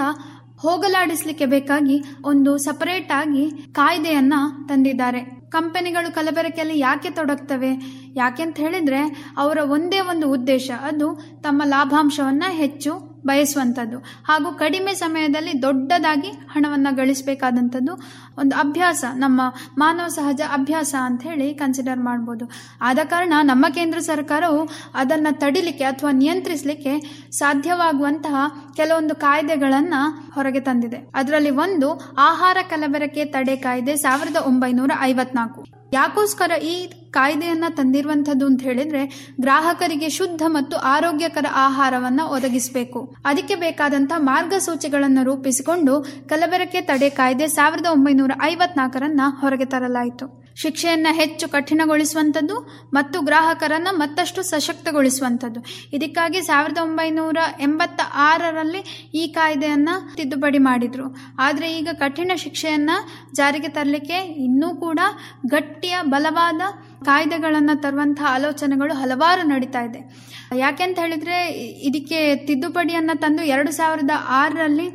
[0.57, 4.33] ಹೋಗಲಾಡಿಸಲಿಕ್ಕೆ ಬೇಕಾಗಿ ಒಂದು ಸಪರೇಟ್ ಆಗಿ ಕಾಯ್ದೆಯನ್ನ
[4.67, 5.21] ತಂದಿದ್ದಾರೆ.
[5.49, 7.71] ಕಂಪನಿಗಳು ಕಲಬೆರಕೆಯಲ್ಲಿ ಯಾಕೆ ತೊಡಗ್ತವೆ?
[8.15, 11.07] ಯಾಕೆ ಅಂತ ಹೇಳಿದ್ರೆ ಅವರ ಒಂದೇ ಒಂದು ಉದ್ದೇಶ, ಅದು
[11.41, 13.97] ತಮ್ಮ ಲಾಭಾಂಶವನ್ನ ಹೆಚ್ಚು ಬಯಸುವಂಥದ್ದು.
[13.99, 17.93] ಹಾಗೂ ಕಡಿಮೆ ಸಮಯದಲ್ಲಿ ದೊಡ್ಡದಾಗಿ ಹಣವನ್ನು ಗಳಿಸಬೇಕಾದಂಥದ್ದು
[18.37, 19.41] ಒಂದು ಅಭ್ಯಾಸ, ನಮ್ಮ
[19.77, 22.51] ಮಾನವ ಸಹಜ ಅಭ್ಯಾಸ ಅಂತ ಹೇಳಿ ಕನ್ಸಿಡರ್ ಮಾಡ್ಬೋದು.
[22.81, 28.35] ಆದ ಕಾರಣ ನಮ್ಮ ಕೇಂದ್ರ ಸರ್ಕಾರವು ಅದನ್ನು ತಡಿಲಿಕ್ಕೆ ಅಥವಾ ನಿಯಂತ್ರಿಸಲಿಕ್ಕೆ ಸಾಧ್ಯವಾಗುವಂತಹ
[28.75, 30.97] ಕೆಲವೊಂದು ಕಾಯ್ದೆಗಳನ್ನು ಹೊರಗೆ ತಂದಿದೆ.
[31.15, 35.82] ಅದರಲ್ಲಿ ಒಂದು, ಆಹಾರ ಕಲಬೆರಕೆ ತಡೆ ಕಾಯ್ದೆ ಸಾವಿರದ ಒಂಬೈನೂರ ಐವತ್ನಾಲ್ಕು.
[35.93, 36.75] ಯಾಕೋಸ್ಕರ ಈ
[37.11, 43.15] ಕಾಯ್ದೆಯನ್ನ ತಂದಿರುವಂತದ್ದು ಅಂತ ಹೇಳಿದ್ರೆ ಗ್ರಾಹಕರಿಗೆ ಶುದ್ಧ ಮತ್ತು ಆರೋಗ್ಯಕರ ಆಹಾರವನ್ನ ಒದಗಿಸಬೇಕು.
[43.25, 45.95] ಅದಕ್ಕೆ ಬೇಕಾದಂತ ಮಾರ್ಗಸೂಚಿಗಳನ್ನು ರೂಪಿಸಿಕೊಂಡು
[46.29, 50.42] ಕಲಬೆರಕೆ ತಡೆ ಕಾಯ್ದೆ ಸಾವಿರದ ಒಂಬೈನೂರ ಐವತ್ನಾಲ್ಕರನ್ನ ಹೊರಗೆ ತರಲಾಯಿತು.
[50.55, 52.55] ಶಿಕ್ಷೆಯನ್ನ ಹೆಚ್ಚು ಕಠಿಣಗೊಳಿಸುವಂಥದ್ದು
[52.93, 55.65] ಮತ್ತು ಗ್ರಾಹಕರನ್ನ ಮತ್ತಷ್ಟು ಸಶಕ್ತಗೊಳಿಸುವಂಥದ್ದು.
[55.93, 61.15] ಇದಕ್ಕಾಗಿ ಸಾವಿರದ ಒಂಬೈನೂರ ಎಂಬತ್ತ ಆರರಲ್ಲಿ ಈ ಕಾಯ್ದೆಯನ್ನ ತಿದ್ದುಪಡಿ ಮಾಡಿದ್ರು.
[61.39, 62.97] ಆದರೆ ಈಗ ಕಠಿಣ ಶಿಕ್ಷೆಯನ್ನು
[63.35, 64.99] ಜಾರಿಗೆ ತರಲಿಕ್ಕೆ ಇನ್ನೂ ಕೂಡ
[65.47, 66.61] ಗಟ್ಟಿಯ ಬಲವಾದ
[67.03, 70.33] ಕಾಯ್ದೆಗಳನ್ನು ತರುವಂತಹ ಆಲೋಚನೆಗಳು ಹಲವಾರು ನಡೀತಾ ಇದೆ.
[70.57, 71.49] ಯಾಕೆಂತ ಹೇಳಿದ್ರೆ
[71.87, 74.89] ಇದಕ್ಕೆ ತಿದ್ದುಪಡಿಯನ್ನು ತಂದು ಎರಡು ಸಾವಿರದ ಆರರಲ್ಲಿ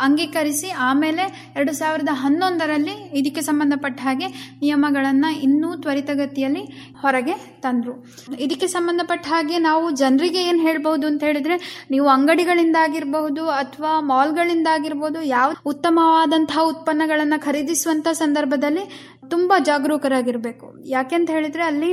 [0.00, 1.24] ಅಂಗೀಕರಿಸಿ ಆಮೇಲೆ
[1.56, 4.28] ಎರಡು ಸಾವಿರದ ಹನ್ನೊಂದರಲ್ಲಿ ಇದಕ್ಕೆ ಸಂಬಂಧಪಟ್ಟ ಹಾಗೆ
[4.62, 6.64] ನಿಯಮಗಳನ್ನು ಇನ್ನೂ ತ್ವರಿತಗತಿಯಲ್ಲಿ
[7.02, 7.94] ಹೊರಗೆ ತಂದರು.
[8.38, 15.22] ಇದಕ್ಕೆ ಸಂಬಂಧಪಟ್ಟ ಹಾಗೆ ನಾವು ಜನರಿಗೆ ಏನು ಹೇಳ್ಬೋದು ಅಂತ ಹೇಳಿದ್ರೆ ನೀವು ಅಂಗಡಿಗಳಿಂದ ಆಗಿರಬಹುದು ಅಥವಾ ಮಾಲ್ಗಳಿಂದ ಆಗಿರ್ಬೋದು
[15.22, 18.84] ಯಾವ ಉತ್ತಮವಾದಂತಹ ಉತ್ಪನ್ನಗಳನ್ನು ಖರೀದಿಸುವಂಥ ಸಂದರ್ಭದಲ್ಲಿ
[19.32, 20.66] ತುಂಬ ಜಾಗರೂಕರಾಗಿರಬೇಕು.
[20.86, 21.90] ಯಾಕೆಂತ ಹೇಳಿದ್ರೆ ಅಲ್ಲಿ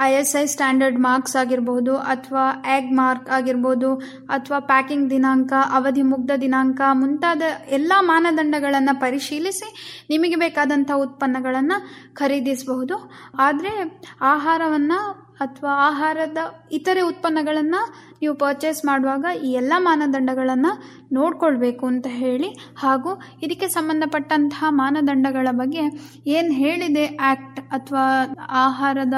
[0.00, 2.44] I S I standard marks ಆಗಿರಬಹುದು ಅಥವಾ
[2.76, 3.90] ಎಗ್ ಮಾರ್ಕ್ ಆಗಿರ್ಬೋದು
[4.28, 9.68] ಅಥವಾ ಪ್ಯಾಕಿಂಗ್ ದಿನಾಂಕ, ಅವಧಿ ಮುಗ್ಧ ದಿನಾಂಕ ಮುಂತಾದ ಎಲ್ಲ ಮಾನದಂಡಗಳನ್ನು ಪರಿಶೀಲಿಸಿ
[10.10, 11.76] ನಿಮಗೆ ಬೇಕಾದಂಥ ಉತ್ಪನ್ನಗಳನ್ನು
[12.14, 12.96] ಖರೀದಿಸಬಹುದು.
[13.38, 13.72] ಆದರೆ
[14.20, 14.98] ಆಹಾರವನ್ನು
[15.40, 16.38] ಅಥವಾ ಆಹಾರದ
[16.72, 17.80] ಇತರೆ ಉತ್ಪನ್ನಗಳನ್ನು
[18.22, 20.72] ನೀವು ಪರ್ಚೇಸ್ ಮಾಡುವಾಗ ಈ ಎಲ್ಲ ಮಾನದಂಡಗಳನ್ನು
[21.12, 22.48] ನೋಡ್ಕೊಳ್ಬೇಕು ಅಂತ ಹೇಳಿ.
[22.78, 25.84] ಹಾಗೂ ಇದಕ್ಕೆ ಸಂಬಂಧಪಟ್ಟಂತಹ ಮಾನದಂಡಗಳ ಬಗ್ಗೆ
[26.26, 28.04] ಏನು ಹೇಳಿದೆ ಆ್ಯಕ್ಟ್ ಅಥವಾ
[28.50, 29.14] ಆಹಾರದ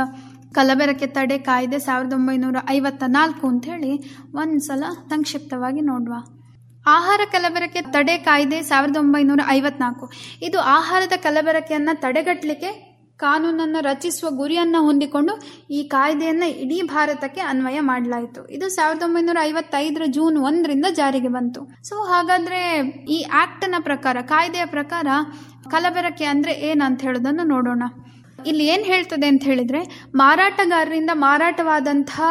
[0.55, 3.93] ಕಲಬೆರಕೆ ತಡೆ ಕಾಯ್ದೆ ಸಾವಿರದ ಒಂಬೈನೂರ ಐವತ್ತ ನಾಲ್ಕು ಅಂಥೇಳಿ
[4.35, 6.15] ಒಂದು ಸಲ ಸಂಕ್ಷಿಪ್ತವಾಗಿ ನೋಡುವ.
[6.87, 10.13] ಆಹಾರ ಕಲಬೆರಕೆ ತಡೆ ಕಾಯ್ದೆ ಸಾವಿರದ ಒಂಬೈನೂರ ಐವತ್ನಾಲ್ಕು.
[10.43, 15.33] ಇದು ಆಹಾರದ ಕಲಬೆರಕೆಯನ್ನು ತಡೆಗಟ್ಟಲಿಕ್ಕೆ ಕಾನೂನನ್ನು ರಚಿಸುವ ಗುರಿಯನ್ನು ಹೊಂದಿಕೊಂಡು
[15.71, 18.47] ಈ ಕಾಯ್ದೆಯನ್ನು ಇಡೀ ಭಾರತಕ್ಕೆ ಅನ್ವಯ ಮಾಡಲಾಯಿತು.
[18.51, 21.61] ಇದು ಸಾವಿರದ ಒಂಬೈನೂರ ಐವತ್ತೈದರ ಜೂನ್ ಒಂದರಿಂದ ಜಾರಿಗೆ ಬಂತು.
[21.85, 22.81] ಸೊ ಹಾಗಾದ್ರೆ
[23.11, 25.07] ಈ ಆಕ್ಟ್ನ ಪ್ರಕಾರ, ಕಾಯ್ದೆಯ ಪ್ರಕಾರ
[25.71, 27.83] ಕಲಬೆರಕೆ ಅಂದ್ರೆ ಏನಂತ ಹೇಳೋದನ್ನು ನೋಡೋಣ.
[28.47, 32.23] ಇಲ್ಲಿ ಏನು ಹೇಳ್ತದೆ ಅಂತ ಹೇಳಿದ್ರೆ, ಮಾರಾಟಗಾರರಿಂದ ಮಾರಾಟವಾದಂತಹ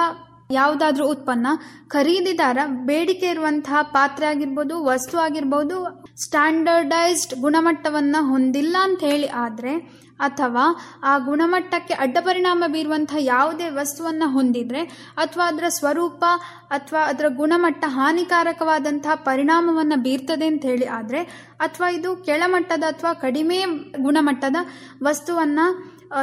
[0.54, 1.48] ಯಾವುದಾದ್ರೂ ಉತ್ಪನ್ನ
[1.88, 5.78] ಖರೀದಿದಾರ ಬೇಡಿಕೆ ಇರುವಂತಹ ಪಾತ್ರೆ ಆಗಿರ್ಬೋದು, ವಸ್ತು ಆಗಿರ್ಬೋದು
[6.24, 9.74] ಸ್ಟ್ಯಾಂಡರ್ಡೈಸ್ಡ್ ಗುಣಮಟ್ಟವನ್ನು ಹೊಂದಿಲ್ಲ ಅಂತ ಹೇಳಿ ಆದರೆ,
[10.20, 10.64] ಅಥವಾ
[11.04, 14.82] ಆ ಗುಣಮಟ್ಟಕ್ಕೆ ಅಡ್ಡ ಪರಿಣಾಮ ಬೀರುವಂತಹ ಯಾವುದೇ ವಸ್ತುವನ್ನು ಹೊಂದಿದ್ರೆ,
[15.18, 16.24] ಅಥವಾ ಅದರ ಸ್ವರೂಪ
[16.70, 21.22] ಅಥವಾ ಅದರ ಗುಣಮಟ್ಟ ಹಾನಿಕಾರಕವಾದಂತಹ ಪರಿಣಾಮವನ್ನು ಬೀರ್ತದೆ ಅಂತ ಹೇಳಿ ಆದರೆ,
[21.60, 23.60] ಅಥವಾ ಇದು ಕೆಳಮಟ್ಟದ ಅಥವಾ ಕಡಿಮೆ
[24.02, 24.56] ಗುಣಮಟ್ಟದ
[25.04, 25.66] ವಸ್ತುವನ್ನು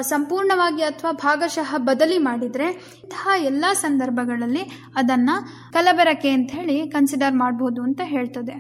[0.01, 4.63] ಸಂಪೂರ್ಣವಾಗಿ ಅಥವಾ ಭಾಗಶಃ ಬದಲಿ ಮಾಡಿದರೆ ಇಂತಹ ಎಲ್ಲ ಸಂದರ್ಭಗಳಲ್ಲಿ
[4.97, 5.35] ಅದನ್ನು
[5.73, 8.57] ಕಲಬೆರಕೆ ಅಂತ ಹೇಳಿ ಕನ್ಸಿಡರ್ ಮಾಡ್ಬೋದು ಅಂತ ಹೇಳ್ತದೆ.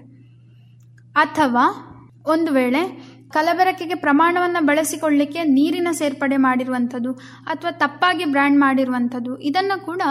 [1.14, 1.64] ಅಥವಾ
[2.26, 2.82] ಒಂದು ವೇಳೆ
[3.30, 7.12] ಕಲಬೆರಕೆಗೆ ಪ್ರಮಾಣವನ್ನು ಬಳಸಿಕೊಳ್ಳಿಕ್ಕೆ ನೀರಿನ ಸೇರ್ಪಡೆ ಮಾಡಿರುವಂಥದ್ದು
[7.46, 10.02] ಅಥವಾ ತಪ್ಪಾಗಿ ಬ್ರ್ಯಾಂಡ್ ಮಾಡಿರುವಂಥದ್ದು, ಇದನ್ನು ಕೂಡ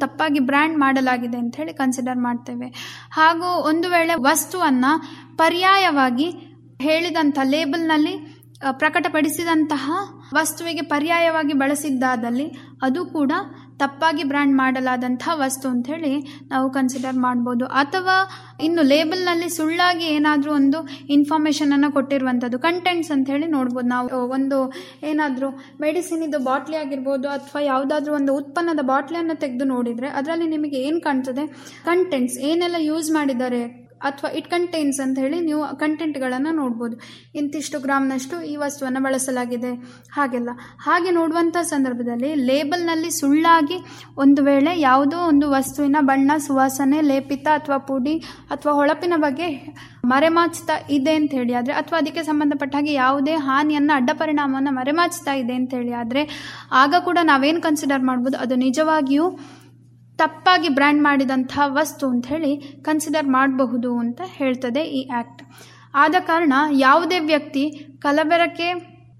[0.00, 2.68] ತಪ್ಪಾಗಿ ಬ್ರ್ಯಾಂಡ್ ಮಾಡಲಾಗಿದೆ ಅಂತ ಹೇಳಿ ಕನ್ಸಿಡರ್ ಮಾಡ್ತೇವೆ.
[3.12, 4.92] ಹಾಗೂ ಒಂದು ವೇಳೆ ವಸ್ತುವನ್ನು
[5.36, 6.28] ಪರ್ಯಾಯವಾಗಿ
[6.80, 8.14] ಹೇಳಿದಂಥ ಲೇಬಲ್ನಲ್ಲಿ
[8.70, 9.90] ಪ್ರಕಟಪಡಿಸಿದಂತಹ
[10.34, 12.46] ವಸ್ತುವಿಗೆ ಪರ್ಯಾಯವಾಗಿ ಬಳಸಿದ್ದಾದಲ್ಲಿ
[12.82, 13.32] ಅದು ಕೂಡ
[13.78, 16.18] ತಪ್ಪಾಗಿ ಬ್ರ್ಯಾಂಡ್ ಮಾಡಲಾದಂತಹ ವಸ್ತು ಅಂತ ಹೇಳಿ
[16.50, 17.66] ನಾವು ಕನ್ಸಿಡರ್ ಮಾಡ್ಬೋದು.
[17.66, 24.08] ಅಥವಾ ಇನ್ನು ಲೇಬಲ್ನಲ್ಲಿ ಸುಳ್ಳಾಗಿ ಏನಾದರೂ ಒಂದು ಇನ್ಫಾರ್ಮೇಷನನ್ನು ಕೊಟ್ಟಿರುವಂಥದ್ದು ಕಂಟೆಂಟ್ಸ್ ಅಂತ ಹೇಳಿ ನೋಡ್ಬೋದು ನಾವು.
[24.08, 25.50] ಒಂದು ಏನಾದರೂ
[25.80, 31.46] ಮೆಡಿಸಿನಿದು ಬಾಟ್ಲಿ ಆಗಿರ್ಬೋದು ಅಥವಾ ಯಾವುದಾದ್ರೂ ಒಂದು ಉತ್ಪನ್ನದ ಬಾಟ್ಲಿಯನ್ನು ತೆಗೆದು ನೋಡಿದರೆ ಅದರಲ್ಲಿ ನಿಮಗೆ ಏನು ಕಾಣ್ತದೆ?
[31.84, 33.81] ಕಂಟೆಂಟ್ಸ್ ಏನೆಲ್ಲ ಯೂಸ್ ಮಾಡಿದ್ದಾರೆ?
[34.08, 36.96] ಅಥವಾ ಇಟ್ ಕಂಟೈನ್ಸ್ ಅಂತ ಹೇಳಿ ನೀವು ಕಂಟೆಂಟ್ಗಳನ್ನು ನೋಡ್ಬೋದು.
[37.40, 39.72] ಇಂತಿಷ್ಟು ಗ್ರಾಮ್ನಷ್ಟು ಈ ವಸ್ತುವನ್ನು ಬಳಸಲಾಗಿದೆ.
[40.16, 40.50] ಹಾಗೆಲ್ಲ.
[40.86, 43.78] ಹಾಗೆ ನೋಡುವಂಥ ಸಂದರ್ಭದಲ್ಲಿ ಲೇಬಲ್ನಲ್ಲಿ ಸುಳ್ಳಾಗಿ
[44.24, 48.16] ಒಂದು ವೇಳೆ ಯಾವುದೋ ಒಂದು ವಸ್ತುವಿನ ಬಣ್ಣ, ಸುವಾಸನೆ, ಲೇಪಿತ ಅಥವಾ ಪುಡಿ
[48.54, 49.48] ಅಥವಾ ಹೊಳಪಿನ ಬಗ್ಗೆ
[50.12, 55.54] ಮರೆಮಾಚ್ತಾ ಇದೆ ಅಂತ ಹೇಳಿ ಆದರೆ ಅಥವಾ ಅದಕ್ಕೆ ಸಂಬಂಧಪಟ್ಟ ಹಾಗೆ ಯಾವುದೇ ಹಾನಿಯನ್ನು ಅಡ್ಡ ಪರಿಣಾಮವನ್ನು ಮರೆಮಾಚ್ತಾ ಇದೆ
[55.60, 56.22] ಅಂತ ಹೇಳಿ ಆದರೆ
[56.82, 58.36] ಆಗ ಕೂಡ ನಾವೇನು ಕನ್ಸಿಡರ್ ಮಾಡ್ಬೋದು?
[58.44, 59.26] ಅದು ನಿಜವಾಗಿಯೂ
[60.16, 65.42] ತಪ್ಪಾಗಿ ಬ್ರ್ಯಾಂಡ್ ಮಾಡಿದಂಥ ವಸ್ತು ಅಂತ ಹೇಳಿ ಕನ್ಸಿಡರ್ ಮಾಡಬಹುದು ಅಂತ ಹೇಳ್ತದೆ ಈ ಆ್ಯಕ್ಟ್
[65.94, 68.72] ಆದ ಕಾರಣ ಯಾವುದೇ ವ್ಯಕ್ತಿ ಕಲಬೆರಕೆ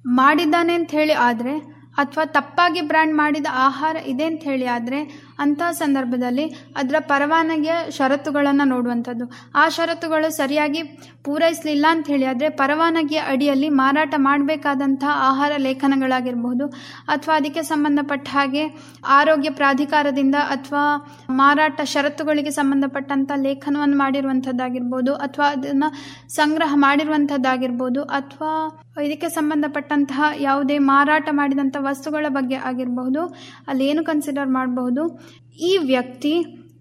[0.07, 1.59] ಮಾಡಿದ್ದಾನೆ ಅಂತ ಹೇಳಿ ಆದರೆ,
[1.97, 6.45] ಅಥವಾ ತಪ್ಪಾಗಿ ಬ್ರ್ಯಾಂಡ್ ಮಾಡಿದ ಆಹಾರ ಇದೆ ಅಂತ ಹೇಳಿ ಆದರೆ ಅಂತಹ ಸಂದರ್ಭದಲ್ಲಿ
[6.81, 9.25] ಅದರ ಪರವಾನಗಿಯ ಷರತ್ತುಗಳನ್ನು ನೋಡುವಂಥದ್ದು.
[9.55, 10.83] ಆ ಷರತ್ತುಗಳು ಸರಿಯಾಗಿ
[11.27, 16.67] ಪೂರೈಸಲಿಲ್ಲ ಅಂತ ಹೇಳಿ, ಆದರೆ ಪರವಾನಗಿಯ ಅಡಿಯಲ್ಲಿ ಮಾರಾಟ ಮಾಡಬೇಕಾದಂಥ ಆಹಾರ ಲೇಖನಗಳಾಗಿರಬಹುದು,
[17.15, 18.65] ಅಥವಾ ಅದಕ್ಕೆ ಸಂಬಂಧಪಟ್ಟ ಹಾಗೆ
[19.19, 20.85] ಆರೋಗ್ಯ ಪ್ರಾಧಿಕಾರದಿಂದ ಅಥವಾ
[21.43, 25.91] ಮಾರಾಟ ಷರತ್ತುಗಳಿಗೆ ಸಂಬಂಧಪಟ್ಟಂಥ ಲೇಖನವನ್ನು ಮಾಡಿರುವಂಥದ್ದಾಗಿರ್ಬೋದು, ಅಥವಾ ಅದನ್ನು
[26.39, 28.53] ಸಂಗ್ರಹ ಮಾಡಿರುವಂಥದ್ದಾಗಿರ್ಬೋದು, ಅಥವಾ
[28.97, 33.23] ಇದಕ್ಕೆ ಸಂಬಂಧಪಟ್ಟಂತಹ ಯಾವುದೇ ಮಾರಾಟ ಮಾಡಿದಂಥ ವಸ್ತುಗಳ ಬಗ್ಗೆ ಆಗಿರಬಹುದು
[33.69, 35.05] ಅಲ್ಲಿ ಏನು ಕನ್ಸಿಡರ್ ಮಾಡಬಹುದು.
[35.71, 36.35] ಈ ವ್ಯಕ್ತಿ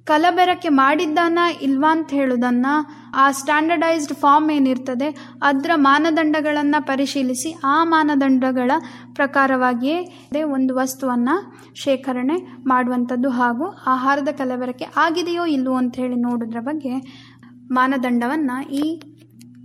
[0.07, 2.67] ಕಲಬೆರಕೆ ಮಾಡಿದ್ದಾನ ಇಲ್ವಾ ಅಂತ ಹೇಳೋದನ್ನ,
[3.15, 5.09] ಆ ಸ್ಟ್ಯಾಂಡರ್ಡೈಸ್ಡ್ ಫಾರ್ಮ್ ಏನಿರ್ತದೆ,
[5.49, 8.71] ಅದರ ಮಾನದಂಡಗಳನ್ನು ಪರಿಶೀಲಿಸಿ ಆ ಮಾನದಂಡಗಳ
[9.19, 11.35] ಪ್ರಕಾರವಾಗಿಯೇ ಒಂದು ವಸ್ತುವನ್ನು
[11.83, 12.37] ಶೇಖರಣೆ
[12.73, 16.93] ಮಾಡುವಂಥದ್ದು ಹಾಗೂ ಆಹಾರದ ಕಲಬೆರಕೆ ಆಗಿದೆಯೋ ಇಲ್ಲವೋ ಅಂತ ಹೇಳಿ ನೋಡೋದ್ರ ಬಗ್ಗೆ
[17.79, 18.85] ಮಾನದಂಡವನ್ನು ಈ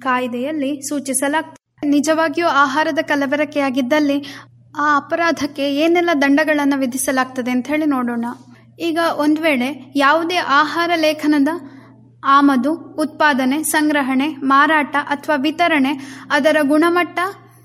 [0.02, 1.55] ಕಾಯ್ದೆಯಲ್ಲಿ ಸೂಚಿಸಲಾಗ್ತದೆ.
[1.82, 4.18] ನಿಜವಾಗಿಯೂ ಆಹಾರದ ಕಲಬೆರಕೆಯಾಗಿದ್ದಲ್ಲಿ
[4.78, 8.24] ಆ ಅಪರಾಧಕ್ಕೆ ಏನೆಲ್ಲ ದಂಡಗಳನ್ನು ವಿಧಿಸಲಾಗ್ತದೆ ಅಂತ ಹೇಳಿ ನೋಡೋಣ.
[8.78, 11.48] ಈಗ ಒಂದು ವೇಳೆ ಯಾವುದೇ ಆಹಾರ ಲೇಖನದ
[12.24, 15.92] ಆಮದು, ಉತ್ಪಾದನೆ, ಸಂಗ್ರಹಣೆ, ಮಾರಾಟ ಅಥವಾ ವಿತರಣೆ
[16.30, 17.18] ಅದರ ಗುಣಮಟ್ಟ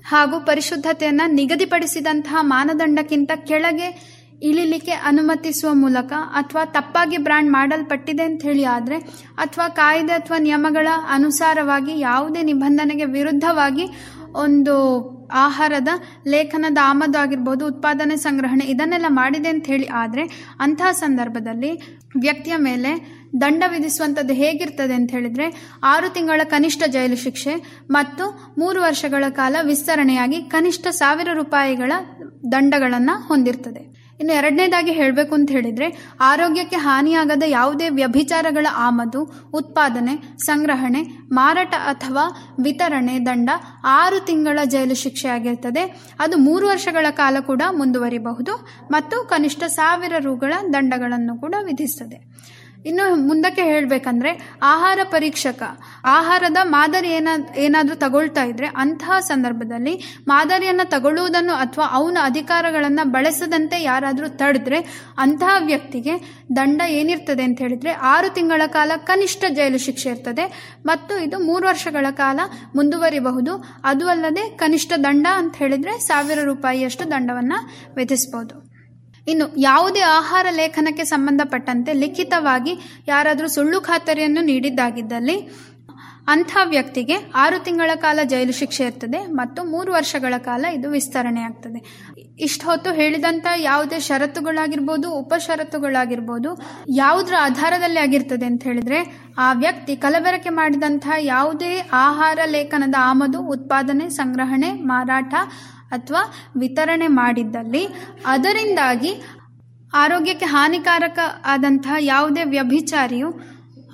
[0.04, 3.88] ಹಾಗೂ ಪರಿಶುದ್ಧತೆಯನ್ನು ನಿಗದಿಪಡಿಸಿದಂತಹ ಮಾನದಂಡಕ್ಕಿಂತ ಕೆಳಗೆ
[4.42, 8.98] ಇಳಿಲಿಕ್ಕೆ ಅನುಮತಿಸುವ ಮೂಲಕ ಅಥವಾ ತಪ್ಪಾಗಿ ಬ್ರ್ಯಾಂಡ್ ಮಾಡಲ್ಪಟ್ಟಿದೆ ಅಂತ ಹೇಳಿ ಆದರೆ,
[9.38, 13.86] ಅಥವಾ ಕಾಯ್ದೆ ಅಥವಾ ನಿಯಮಗಳ ಅನುಸಾರವಾಗಿ ಯಾವುದೇ ನಿಬಂಧನೆಗೆ ವಿರುದ್ಧವಾಗಿ
[14.34, 14.74] ಒಂದು
[15.32, 15.88] ಆಹಾರದ
[16.26, 20.24] ಲೇಖನದ ಆಮದು ಆಗಿರ್ಬೋದು, ಉತ್ಪಾದನೆ ಸಂಗ್ರಹಣೆ ಇದನ್ನೆಲ್ಲ ಮಾಡಿದೆ ಅಂತ ಹೇಳಿ ಆದರೆ,
[20.60, 21.70] ಅಂತಹ ಸಂದರ್ಭದಲ್ಲಿ
[22.20, 22.90] ವ್ಯಕ್ತಿಯ ಮೇಲೆ
[23.40, 25.46] ದಂಡ ವಿಧಿಸುವಂಥದ್ದು ಹೇಗಿರ್ತದೆ ಅಂತ ಹೇಳಿದರೆ,
[25.82, 27.54] ಆರು ತಿಂಗಳ ಕನಿಷ್ಠ ಜೈಲು ಶಿಕ್ಷೆ
[27.90, 28.24] ಮತ್ತು
[28.58, 31.92] ಮೂರು ವರ್ಷಗಳ ಕಾಲ ವಿಸ್ತರಣೆಯಾಗಿ ಕನಿಷ್ಠ ಸಾವಿರ ರೂಪಾಯಿಗಳ
[32.52, 34.01] ದಂಡಗಳನ್ನು ಹೊಂದಿರ್ತದೆ.
[34.22, 35.86] ಇನ್ನು ಎರಡನೇದಾಗಿ ಹೇಳಬೇಕು ಅಂತ ಹೇಳಿದ್ರೆ,
[36.20, 39.20] ಆರೋಗ್ಯಕ್ಕೆ ಹಾನಿಯಾಗದ ಯಾವುದೇ ವ್ಯಭಿಚಾರಗಳ ಆಮದು,
[39.54, 40.14] ಉತ್ಪಾದನೆ,
[40.46, 41.02] ಸಂಗ್ರಹಣೆ,
[41.32, 42.24] ಮಾರಾಟ ಅಥವಾ
[42.62, 43.50] ವಿತರಣೆ ದಂಡ
[43.98, 45.84] ಆರು ತಿಂಗಳ ಜೈಲು ಶಿಕ್ಷೆ ಆಗಿರ್ತದೆ
[46.18, 48.54] ಅದು ಮೂರು ವರ್ಷಗಳ ಕಾಲ ಕೂಡ ಮುಂದುವರಿಬಹುದು
[48.90, 52.18] ಮತ್ತು ಕನಿಷ್ಠ ಸಾವಿರ ರುಗಳ ದಂಡಗಳನ್ನು ಕೂಡ ವಿಧಿಸ್ತದೆ.
[52.84, 55.62] ಇನ್ನು ಮುಂದಕ್ಕೆ ಹೇಳಬೇಕಂದ್ರೆ ಆಹಾರ ಪರೀಕ್ಷಕ.
[56.04, 64.28] ಆಹಾರದ ಮಾದರಿ ಏನ, ಏನಾದರೂ ತಗೊಳ್ತಾ ಇದ್ರೆ ಅಂತಹ ಸಂದರ್ಭದಲ್ಲಿ ಮಾದರಿಯನ್ನು ತಗೊಳ್ಳುವುದನ್ನು ಅಥವಾ ಅವನ ಅಧಿಕಾರಗಳನ್ನು ಬಳಸದಂತೆ ಯಾರಾದರೂ
[64.28, 71.24] ತಡೆದ್ರೆ ಅಂತಹ ವ್ಯಕ್ತಿಗೆ ದಂಡ ಏನಿರ್ತದೆ ಅಂತ ಹೇಳಿದ್ರೆ ಆರು ತಿಂಗಳ ಕಾಲ ಕನಿಷ್ಠ ಜೈಲು ಶಿಕ್ಷೆ ಇರ್ತದೆ ಮತ್ತು
[71.24, 72.40] ಇದು ಮೂರು ವರ್ಷಗಳ ಕಾಲ
[72.74, 73.64] ಮುಂದುವರಿಬಹುದು.
[73.84, 78.71] ಅದು ಅಲ್ಲದೆ ಕನಿಷ್ಠ ದಂಡ ಅಂತ ಹೇಳಿದ್ರೆ ಸಾವಿರ ರೂಪಾಯಿಯಷ್ಟು ದಂಡವನ್ನು ವಿಧಿಸಬಹುದು
[79.26, 82.72] ಇನ್ನು ಯಾವುದೇ ಆಹಾರ ಲೇಖನಕ್ಕೆ ಸಂಬಂಧಪಟ್ಟಂತೆ ಲಿಖಿತವಾಗಿ
[83.08, 85.36] ಯಾರಾದರೂ ಸುಳ್ಳು ಖಾತರಿಯನ್ನು ನೀಡಿದ್ದಾಗಿದ್ದಲ್ಲಿ
[86.32, 91.78] ಅಂಥ ವ್ಯಕ್ತಿಗೆ ಆರು ತಿಂಗಳ ಕಾಲ ಜೈಲು ಶಿಕ್ಷೆ ಇರ್ತದೆ ಮತ್ತು ಮೂರು ವರ್ಷಗಳ ಕಾಲ ಇದು ವಿಸ್ತರಣೆ ಆಗ್ತದೆ.
[92.40, 96.50] ಇಷ್ಟು ಹೊತ್ತು ಹೇಳಿದಂಥ ಯಾವುದೇ ಷರತ್ತುಗಳಾಗಿರ್ಬೋದು, ಉಪಷರತ್ತುಗಳಾಗಿರ್ಬೋದು,
[96.94, 99.00] ಯಾವುದರ ಆಧಾರದಲ್ಲಿ ಆಗಿರ್ತದೆ ಅಂತ ಹೇಳಿದ್ರೆ
[99.38, 105.34] ಆ ವ್ಯಕ್ತಿ ಕಲಬೆರಕೆ ಮಾಡಿದಂತಹ ಯಾವುದೇ ಆಹಾರ ಲೇಖನದ ಆಮದು, ಉತ್ಪಾದನೆ, ಸಂಗ್ರಹಣೆ, ಮಾರಾಟ
[105.92, 106.22] ಅಥವಾ
[106.56, 107.84] ವಿತರಣೆ ಮಾಡಿದ್ದಲ್ಲಿ
[108.26, 109.12] ಅದರಿಂದಾಗಿ
[109.92, 113.28] ಆರೋಗ್ಯಕ್ಕೆ ಹಾನಿಕಾರಕ ಆದಂತಹ ಯಾವುದೇ ವ್ಯಭಿಚಾರಿಯು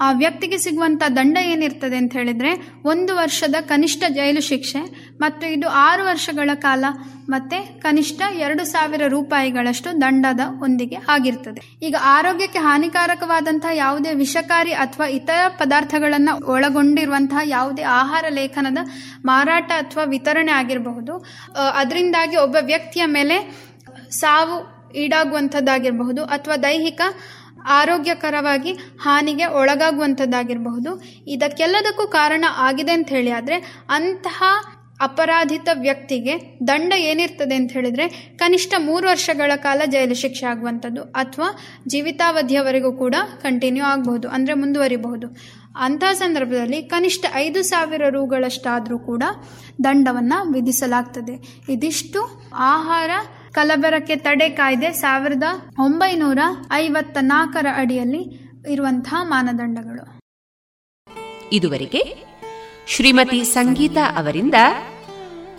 [0.00, 2.50] ಆ ವ್ಯಕ್ತಿಗೆ ಸಿಗುವಂಥ ದಂಡ ಏನಿರ್ತದೆ ಅಂತ ಹೇಳಿದ್ರೆ
[2.84, 4.80] ಒಂದು ವರ್ಷದ ಕನಿಷ್ಠ ಜೈಲು ಶಿಕ್ಷೆ
[5.20, 6.84] ಮತ್ತು ಇದು ಆರು ವರ್ಷಗಳ ಕಾಲ
[7.28, 11.60] ಮತ್ತೆ ಕನಿಷ್ಠ ಎರಡು ಸಾವಿರ ರೂಪಾಯಿಗಳಷ್ಟು ದಂಡದ ಒಂದಿಗೆ ಆಗಿರ್ತದೆ.
[11.82, 18.78] ಈಗ ಆರೋಗ್ಯಕ್ಕೆ ಹಾನಿಕಾರಕವಾದಂತಹ ಯಾವುದೇ ವಿಷಕಾರಿ ಅಥವಾ ಇತರ ಪದಾರ್ಥಗಳನ್ನು ಒಳಗೊಂಡಿರುವಂತಹ ಯಾವುದೇ ಆಹಾರ ಲೇಖನದ
[19.24, 21.16] ಮಾರಾಟ ಅಥವಾ ವಿತರಣೆ ಆಗಿರಬಹುದು.
[21.74, 23.38] ಅದರಿಂದಾಗಿ ಒಬ್ಬ ವ್ಯಕ್ತಿಯ ಮೇಲೆ
[24.10, 27.00] ಸಾವು ಈಡಾಗುವಂಥದ್ದಾಗಿರಬಹುದು ಅಥವಾ ದೈಹಿಕ
[27.76, 30.90] ಆರೋಗ್ಯಕರವಾಗಿ ಹಾನಿಗೆ ಒಳಗಾಗುವಂಥದ್ದಾಗಿರಬಹುದು.
[31.26, 33.58] ಇದಕ್ಕೆಲ್ಲದಕ್ಕೂ ಕಾರಣ ಆಗಿದೆ ಅಂತ ಹೇಳಿ ಆದರೆ
[33.90, 34.42] ಅಂತಹ
[35.00, 36.34] ಅಪರಾಧಿತ ವ್ಯಕ್ತಿಗೆ
[36.68, 38.06] ದಂಡ ಏನಿರ್ತದೆ ಅಂತ ಹೇಳಿದರೆ
[38.38, 41.48] ಕನಿಷ್ಠ ಮೂರು ವರ್ಷಗಳ ಕಾಲ ಜೈಲು ಶಿಕ್ಷೆ ಆಗುವಂಥದ್ದು ಅಥವಾ
[41.88, 45.28] ಜೀವಿತಾವಧಿಯವರೆಗೂ ಕೂಡ ಕಂಟಿನ್ಯೂ ಆಗಬಹುದು, ಅಂದರೆ ಮುಂದುವರಿಬಹುದು.
[45.86, 49.24] ಅಂತಹ ಸಂದರ್ಭದಲ್ಲಿ ಕನಿಷ್ಠ ಐದು ಸಾವಿರ ರೂಗಳಷ್ಟಾದರೂ ಕೂಡ
[49.84, 51.34] ದಂಡವನ್ನು ವಿಧಿಸಲಾಗ್ತದೆ.
[51.68, 52.22] ಇದಿಷ್ಟು
[52.70, 53.10] ಆಹಾರ
[53.54, 55.42] ಕಲಬೆರಕೆ ತಡೆ ಕಾಯ್ದೆ ಸಾವಿರದ
[55.78, 56.38] ಒಂಬೈನೂರ
[56.72, 60.18] ಐವತ್ತ ನಾಲ್ಕರ ಅಡಿಯಲ್ಲಿ ಇರುವಂತಹ ಮಾನದಂಡಗಳು.
[61.52, 62.28] ಇದುವರೆಗೆ
[62.86, 64.54] ಶ್ರೀಮತಿ ಸಂಗೀತಾ ಅವರಿಂದ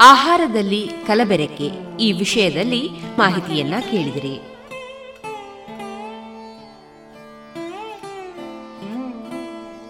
[0.02, 4.36] ಆಹಾರದಲ್ಲಿ ಕಲಬೆರಕೆ ಈ ವಿಷಯದಲ್ಲಿ ಮಾಹಿತಿಯನ್ನ ಕೇಳಿದಿರಿ.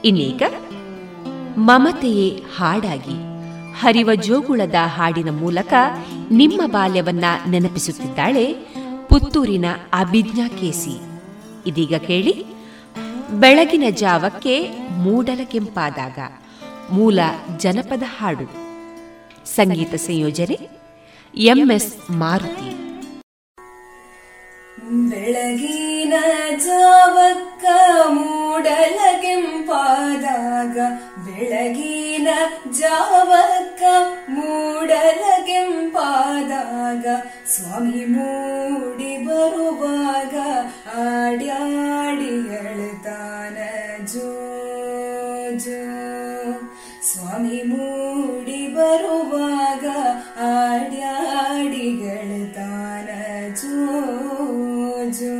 [0.06, 0.43] ಇನ್ನೀಗ
[1.58, 3.28] ಮಮತೆಯೇ ಹಾಡಾಗಿ.
[3.80, 5.73] ಹರಿವ ಜೋಗುಳದ ಹಾಡಿನ ಮೂಲಕ
[6.32, 8.53] ನಿಮ್ಮ ಬಾಲ್ಯವನ್ನ ನೆನಪಿಸುತ್ತಿದ್ದಾಳೆ
[9.09, 11.01] ಪುತ್ತೂರಿನ ಅಭಿಜ್ಞಾ ಕೇಸಿ.
[11.65, 12.45] ಇದೀಗ ಕೇಳಿ,
[13.32, 16.19] ಬೆಳಗಿನ ಜಾವಕ್ಕೆ ಮೂಡಲ ಕೆಂಪಾದಾಗ
[16.91, 17.19] ಮೂಲ
[17.57, 18.45] ಜನಪದ ಹಾಡು.
[19.45, 20.59] ಸಂಗೀತ ಸಂಯೋಜನೆ
[21.36, 22.78] ಎಂಎಸ್ ಮಾರುತಿ.
[25.09, 26.13] ಬೆಳಗಿನ
[26.65, 27.65] ಜಾವಕ್ಕ
[28.15, 30.77] ಮೂಡಲ ಕೆಂಪಾದಾಗ
[31.25, 32.30] ಬೆಳಗಿನ
[32.80, 33.84] ಜಾವಕ್ಕ
[34.30, 37.05] ಮೂಡಲ ಕೆಂಪಾದಾಗ
[37.53, 40.36] ಸ್ವಾಮಿ ಮೂಡಿ ಬರುವಾಗ
[41.05, 43.57] ಆಡ್ಯಾಡಿ ಎಳ್ತಾನ
[44.13, 44.30] ಜೋ
[45.57, 45.82] ಜೋ
[47.09, 49.86] ಸ್ವಾಮಿ ಮೂಡಿ ಬರುವಾಗ
[50.49, 53.09] ಆಡ್ಯಾಡಿ ಗೆಳ್ತಾನ
[53.53, 53.75] ಜೋ
[55.12, 55.36] ಜೋ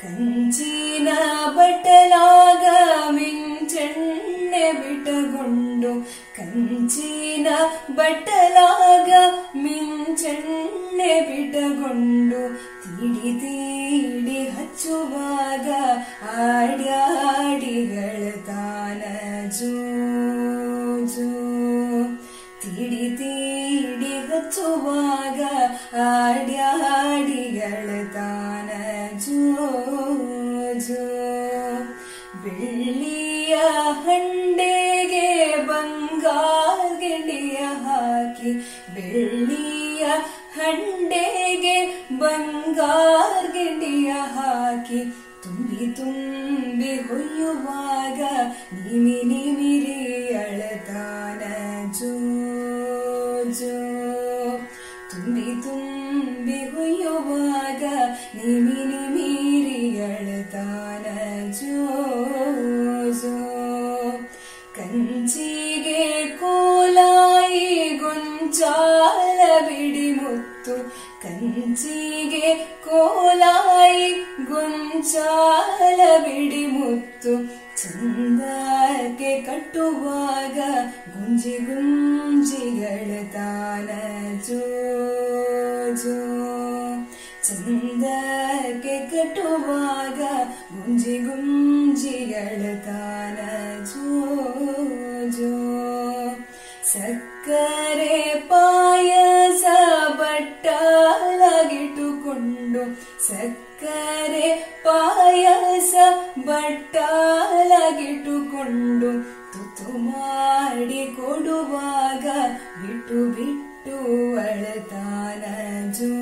[0.00, 1.08] ಕಂಚೀನ
[1.48, 2.64] ಬಟ್ಟಲಾಗ
[3.10, 5.92] ಮಿಂ ಚೆಣ್ಣೆ ಬಿಟ್ಟಗೊಂಡು
[6.36, 7.48] ಕಂಚೀನ
[7.90, 9.10] ಬಟ್ಟಲಾಗ
[9.56, 12.42] ಮಿಂ ಚೆಣ್ಣೆ ಬಿಟ್ಟಗೊಂಡು
[12.84, 15.68] ತಿಡಿ ತೀಡಿ ಅಚ್ಚು ಬಾಗ
[16.44, 18.20] ಆಡ್ಯಾಡಿಗಳ
[19.58, 19.72] ಜೋ
[21.06, 21.28] ಜೋ.
[22.62, 24.68] ತೀಡಿ ತೀಡಿ ಹಚ್ಚು
[38.44, 38.52] ಹಾಕಿ
[38.94, 40.04] ಬೆಳ್ಳಿಯ
[40.54, 41.76] ಹಂಡೆಗೆ
[42.18, 43.56] ಬಂಗಾರ
[44.34, 45.00] ಹಾಕಿ
[45.42, 48.20] ತುಂಬಿ ತುಂಬಿ ಹೊಯ್ಯುವಾಗ
[48.74, 49.98] ನಿಮಿ ನಿಮಿರಿ
[50.34, 51.42] ಅಳತಾನ
[51.92, 52.12] ಜೋ
[53.50, 53.76] ಜೋ.
[55.10, 57.82] ತುಂಬಿ ತುಂಬಿ ಹೊಯ್ಯುವಾಗ
[58.36, 60.93] ನಿಮಿ ನಿಮಿರಿ ಅಳತಾನ
[68.74, 70.74] ಗೊಂಚಾಲ ಬಿಡಿ ಮುತ್ತು,
[71.22, 72.48] ಕಂಚಿಗೆ
[72.84, 74.08] ಕೋಲಾಯಿ
[74.48, 77.32] ಗೊಂಚಾಲ ಬಿಡಿ ಮುತ್ತು
[77.80, 80.58] ಚಂದಕ್ಕೆ ಕಟ್ಟುವಾಗ
[81.12, 83.90] ಗುಂಜಿ ಗುಂಜಿಗಳ ತಾನ
[84.48, 84.62] ಜೋ
[87.46, 90.20] ಚಂದಕ್ಕೆ ಕಟ್ಟುವಾಗ
[90.74, 93.38] ಗುಂಜಿ ಗುಂಜಿಗಳ ತಾನ
[93.90, 94.08] ಜೋ
[95.38, 95.54] ಜೋ.
[97.46, 98.16] ಸಕ್ಕರೆ
[98.48, 99.64] ಪಾಯಸ
[100.18, 102.82] ಬಟ್ಟಾಲಾಗಿಟ್ಟುಕೊಂಡು
[103.26, 104.46] ಸಕ್ಕರೆ
[104.84, 105.94] ಪಾಯಸ
[106.46, 109.10] ಬಟ್ಟಾಲಾಗಿಟ್ಟುಕೊಂಡು
[109.52, 112.24] ತುತು ಮಾಡಿ ಕೊಡುವಾಗ
[112.80, 113.98] ಬಿಟ್ಟು ಬಿಟ್ಟು
[114.44, 115.44] ಅಳತಾನ
[115.98, 116.12] ಜೋ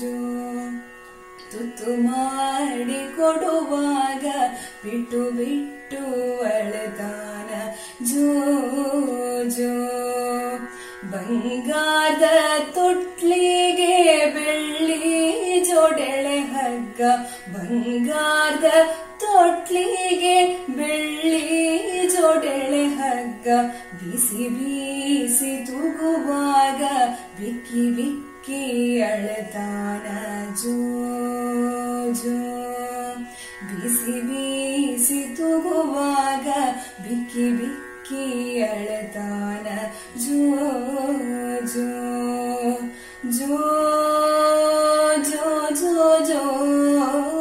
[0.00, 0.14] ಜೋ.
[1.52, 4.26] ತುತ್ತು ಮಾಡಿ ಕೊಡುವಾಗ
[4.84, 6.02] ಬಿಟ್ಟು ಬಿಟ್ಟು
[6.42, 7.50] ಅಳತಾನ
[8.04, 8.28] ಜೋ
[9.48, 9.72] ಜೋ,
[11.10, 12.22] ಬಂಗಾರದ
[12.74, 13.94] ತೊಟ್ಲಿಗೆ
[14.34, 15.00] ಬೆಳ್ಳಿ
[15.68, 17.00] ಜೋಡೆಳೆ ಹಗ್ಗ.
[17.54, 18.64] ಬಂಗಾರದ
[19.20, 21.46] ತೊಟ್ಲಿಗೆ ಬೆಳ್ಳಿ
[22.12, 23.48] ಜೋಡೆಳೆ ಹಗ್ಗ.
[23.92, 26.82] ಬಿಸಿ, ಬೀಸಿ ತೂಗುವಾಗ
[27.40, 30.06] ಬಿಕ್ಕಿ ಬಿಕ್ಕಿ ಅಳತಾನ
[30.62, 30.76] ಜೋ
[32.12, 32.38] ಜೋ
[33.68, 36.48] ಬಿಸಿ ಬೀಸಿ ತೂಗುವಾಗ
[37.02, 38.24] ಬಿಕ್ಕಿ ಬಿಕ್ಕಿ
[38.62, 39.66] ಅಳತಾನ
[40.16, 40.40] ಜೋ
[41.72, 41.86] ಜೋ
[43.38, 43.60] ಜೋ
[45.22, 45.44] ಜೋ
[45.80, 47.31] ಜೋ ಜೋ ಜೋ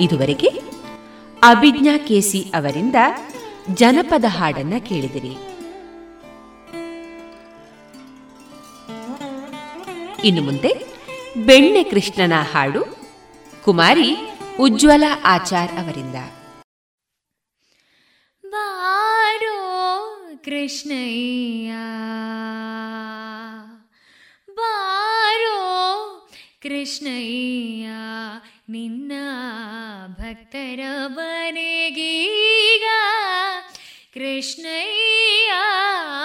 [0.00, 0.50] ಇದುವರೆಗೆ
[1.42, 2.94] ಅಭಿಜ್ಞಾ ಕೇಸಿ ಅವರಿಂದ
[3.74, 5.34] ಜನಪದ ಹಾಡನ್ನ ಕೇಳಿದಿರಿ.
[10.24, 10.72] ಇನ್ನು ಮುಂದೆ
[11.46, 12.82] ಬೆಣ್ಣೆ ಕೃಷ್ಣನ ಹಾಡು
[13.64, 14.16] ಕುಮಾರಿ
[14.60, 16.18] ಉಜ್ವಲ ಆಚಾರ್ ಅವರಿಂದ.
[18.44, 19.58] ಬಾರೋ
[20.44, 21.70] ಕೃಷ್ಣಯ್ಯ
[24.50, 24.99] ಬಾರೋ
[26.62, 27.88] ಕೃಷ್ಣಯ್ಯ
[28.68, 29.12] ನಿನ್ನ
[30.08, 32.84] ಭಕ್ತರ ಬನೆಗೀಗ
[34.14, 35.52] ಕೃಷ್ಣಯ್ಯ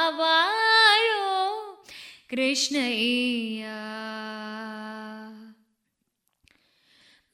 [0.09, 1.27] ವಾರೋ
[2.29, 3.65] ಕೃಷ್ಣಯ್ಯ.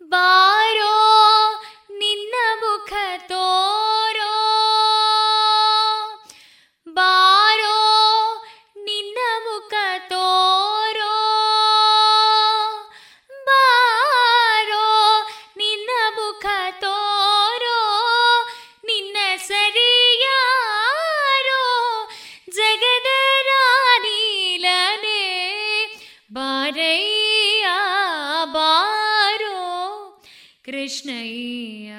[0.02, 0.51] ಬಾರೋ
[30.92, 31.92] ಕೃಷ್ಣಯ್ಯ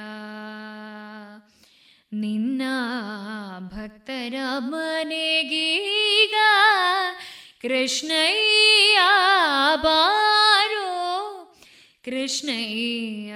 [2.12, 2.62] ನಿನ್ನ
[3.68, 6.34] ಭಕ್ತರ ಮನೆಗೀಗ
[7.62, 8.98] ಕೃಷ್ಣಯ್ಯ
[9.82, 10.90] ಬಾರೋ
[12.04, 13.32] ಕೃಷ್ಣಯ್ಯ.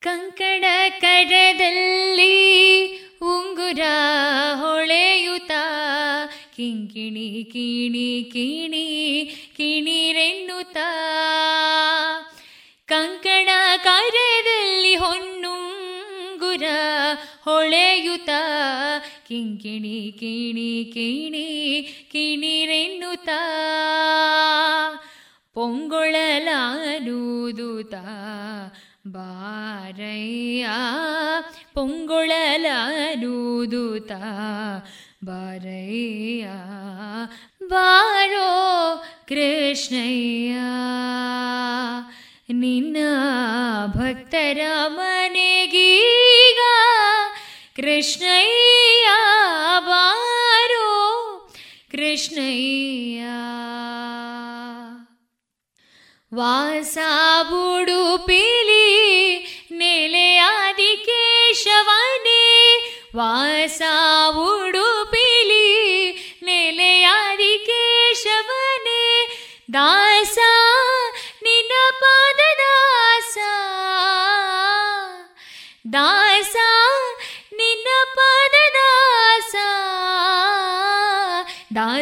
[0.00, 0.64] ಕಂಕಣ
[1.00, 2.49] ಕಡದಲ್ಲಿ
[6.70, 8.82] ಕಿಂಕಿಣಿ ಕಿಣಿ ಕಿಣಿ
[9.56, 10.76] ಕಿಣಿರೆನ್ನುತ್ತ
[12.86, 13.48] ಕಂಕಣ
[13.84, 16.62] ಕಾರ್ಯದಲ್ಲಿ ಹೊನ್ನುಂಗುರ
[17.44, 18.40] ಹೊಳೆಯುತಾ.
[19.28, 21.46] ಕಿಂಕಿಣಿ, ಕಿಣಿ ಕಿಣಿ
[22.12, 23.30] ಕಿಣಿರೆನ್ನುತ್ತ
[25.54, 27.94] പൊങ്കുളലാനൂതുത
[29.06, 30.66] ಬಾರಯ್ಯ
[31.74, 34.12] പൊങ്കുളലാനൂതുത
[35.24, 36.46] ಬಾರಯ್ಯ,
[37.68, 40.54] ಬಾರೋ ಕೃಷ್ಣಯ್ಯ.
[42.52, 42.96] ನಿನ್ನ
[43.86, 46.58] ಭಕ್ತರ ಮನೆಗೀಗ
[47.76, 49.08] ಕೃಷ್ಣಯ್ಯ,
[49.86, 50.96] ಬಾರೋ
[51.90, 53.20] ಕೃಷ್ಣಯ್ಯ.
[56.34, 56.98] ವಾಸ
[57.50, 58.86] ಬುಡುಪಿಲಿ
[59.72, 62.40] ನೆಲೆಯಾದಿ ಕೇಶವನೇ,
[63.16, 63.82] ವಾಸ
[64.28, 64.89] ಉಡು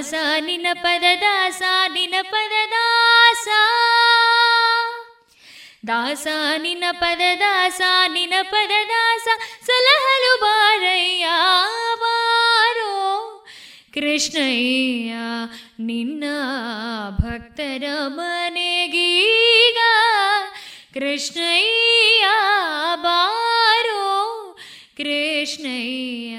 [0.02, 3.04] सा निन पददा सा निन पददा
[3.44, 3.88] सा
[5.86, 6.26] ದಾಸ
[6.58, 9.28] ನಿನ್ನ ಪದ ದಾಸ ನಿನ್ನ ಪದ ದಾಸ
[9.66, 11.26] ಸಲಹಲು ಬಾರಯ್ಯ,
[12.00, 13.46] ಬಾರೋ.
[13.94, 15.12] ಕೃಷ್ಣಯ್ಯ,
[15.80, 16.24] ನಿನ್ನ
[17.10, 19.78] ಭಕ್ತರ ಮನೆಗೀಗ.
[20.94, 22.24] ಕೃಷ್ಣಯ್ಯ,
[23.02, 24.08] ಬಾರೋ.
[24.96, 26.38] ಕೃಷ್ಣಯ್ಯ.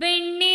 [0.00, 0.47] வெண்ணி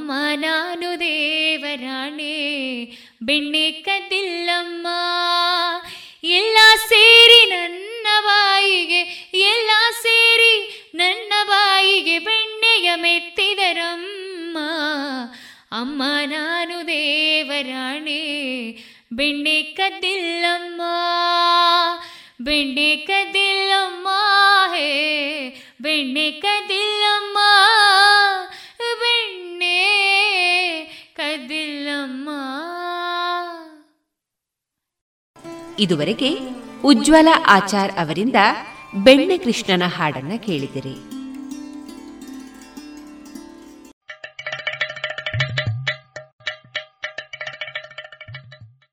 [0.00, 2.36] ಅಮ್ಮ ನಾನು ದೇವರಾಣೆ,
[3.22, 4.86] ಬೆಣ್ಣೆ ಕದ್ದಿಲ್ಲಮ್ಮ
[6.24, 6.58] ಎಲ್ಲ
[6.88, 9.00] ಸೇರಿ ನನ್ನ ಬಾಯಿಗೆ,
[9.34, 9.70] ಎಲ್ಲ
[10.02, 10.54] ಸೇರಿ
[10.94, 14.58] ನನ್ನ ಬಾಯಿಗೆ ಬೆಣ್ಣೆಯ ಮೆತ್ತಿದರಮ್ಮ.
[15.72, 18.22] ಅಮ್ಮ ನಾನು ದೇವರಾಣೆ,
[19.12, 20.82] ಬೆಣ್ಣೆ ಕದ್ದಿಲ್ಲಮ್ಮ
[22.40, 24.08] ಬೆಣ್ಣೆ ಕದ್ದಿಲ್ಲಮ್ಮ
[24.74, 24.90] ಹೇ,
[25.80, 27.29] ಬೆಣ್ಣೆ ಕದ್ದಿಲ್ಲಮ್ಮ
[35.80, 36.30] ಇದುವರೆಗೆ
[36.84, 38.38] ಉಜ್ವಲ ಆಚಾರ್ ಅವರಿಂದ
[38.96, 40.94] ಬೆಣ್ಣೆ ಕೃಷ್ಣನ ಹಾಡನ್ನ ಕೇಳಿದಿರಿ.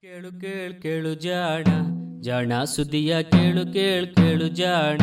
[0.01, 1.67] ಕೇಳು ಕೇಳು ಕೇಳು ಜಾಣ
[2.21, 5.01] ಜಾಣ ಸುದಿಯ ಕೇಳು ಕೇಳು ಕೇಳು ಜಾಣ.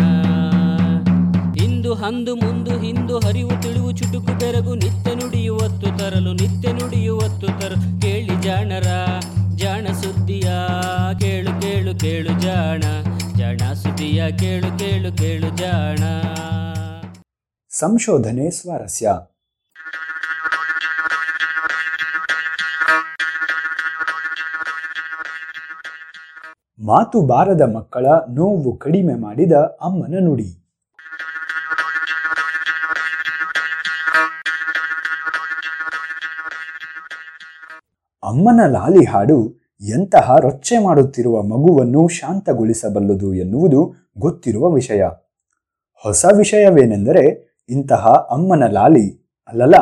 [1.65, 8.37] ಇಂದು ಹಂದು ಮುಂದು ಹಿಂದು ಹರಿವು ತಿಳಿವು ಚುಟುಕು ಬೆರಗು ನಿತ್ಯ ನುಡಿಯುವತ್ತು ತರಲು ನಿತ್ಯ ನುಡಿಯುವತ್ತು ತರಲು ಕೇಳಿ
[8.43, 8.89] ಜಾಣರ,
[9.57, 10.49] ಜಾಣ ಸುದ್ದಿಯ
[11.85, 12.81] ಕೇಳು ಕೇಳು ಜಾಣ
[13.37, 15.99] ಜಾಣ ಸುದಿಯ ಕೇಳು ಕೇಳು ಕೇಳು ಜಾಣ.
[17.71, 19.11] ಸಂಶೋಧನೆ ಸ್ವಾರಸ್ಯ.
[26.87, 29.53] ಮಾತು ಬಾರದ ಮಕ್ಕಳ ನೋವು ಕಡಿಮೆ ಮಾಡಿದ
[29.83, 30.61] ಅಮ್ಮನ ನುಡಿ.
[38.23, 45.03] ಅಮ್ಮನ ಲಾಲಿ ಹಾಡು ಎಂತಹ ರೊಚ್ಚೆ ಮಾಡುತ್ತಿರುವ ಮಗುವನ್ನು ಶಾಂತಗೊಳಿಸಬಲ್ಲದು ಎನ್ನುವುದು ಗೊತ್ತಿರುವ ವಿಷಯ.
[45.97, 49.77] ಹೊಸ ವಿಷಯವೇನೆಂದರೆ ಇಂತಹ ಅಮ್ಮನ ಲಾಲಿ, ಅಲ್ಲಲ್ಲ,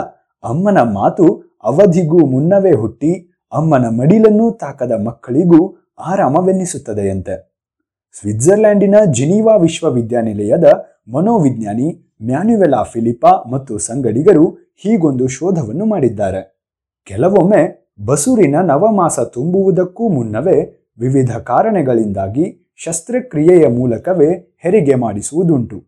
[0.44, 3.12] ಅಮ್ಮನ ಮಾತು ಅವಧಿಗೂ ಮುನ್ನವೇ ಹುಟ್ಟಿ
[3.52, 7.52] ಅಮ್ಮನ ಮಡಿಲನ್ನೂ ತಾಕದ ಮಕ್ಕಳಿಗೂ ಆರಾಮವೆನ್ನಿಸುತ್ತದೆಯಂತೆ
[8.12, 10.64] ಸ್ವಿಟ್ಜರ್ಲೆಂಡಿನ ಜಿನೀವಾ ವಿಶ್ವವಿದ್ಯಾನಿಲಯದ
[11.08, 16.64] ಮನೋವಿಜ್ಞಾನಿ ಮ್ಯಾನ್ಯುವೆಲಾ ಫಿಲಿಪಾ ಮತ್ತು ಸಂಗಡಿಗರು ಹೀಗೊಂದು ಶೋಧವನ್ನು ಮಾಡಿದ್ದಾರೆ.
[17.04, 25.84] ಕೆಲವೊಮ್ಮೆ ಬಸುರಿನ ನವಮಾಸ ತುಂಬುವುದಕ್ಕೂ ಮುನ್ನವೇ ವಿವಿಧ ಕಾರಣಗಳಿಂದಾಗಿ ಶಸ್ತ್ರಕ್ರಿಯೆಯ ಮೂಲಕವೇ ಹೆರಿಗೆ ಮಾಡಿಸುವುದುಂಟು.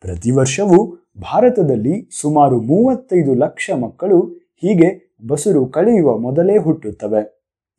[0.00, 4.20] ಪ್ರತಿ ವರ್ಷವೂ ಭಾರತದಲ್ಲಿ ಸುಮಾರು ಮೂವತ್ತೈದು ಲಕ್ಷ ಮಕ್ಕಳು
[4.56, 7.22] ಹೀಗೆ ಬಸುರು ಕಳೆಯುವ ಮೊದಲೇ ಹುಟ್ಟುತ್ತವೆ.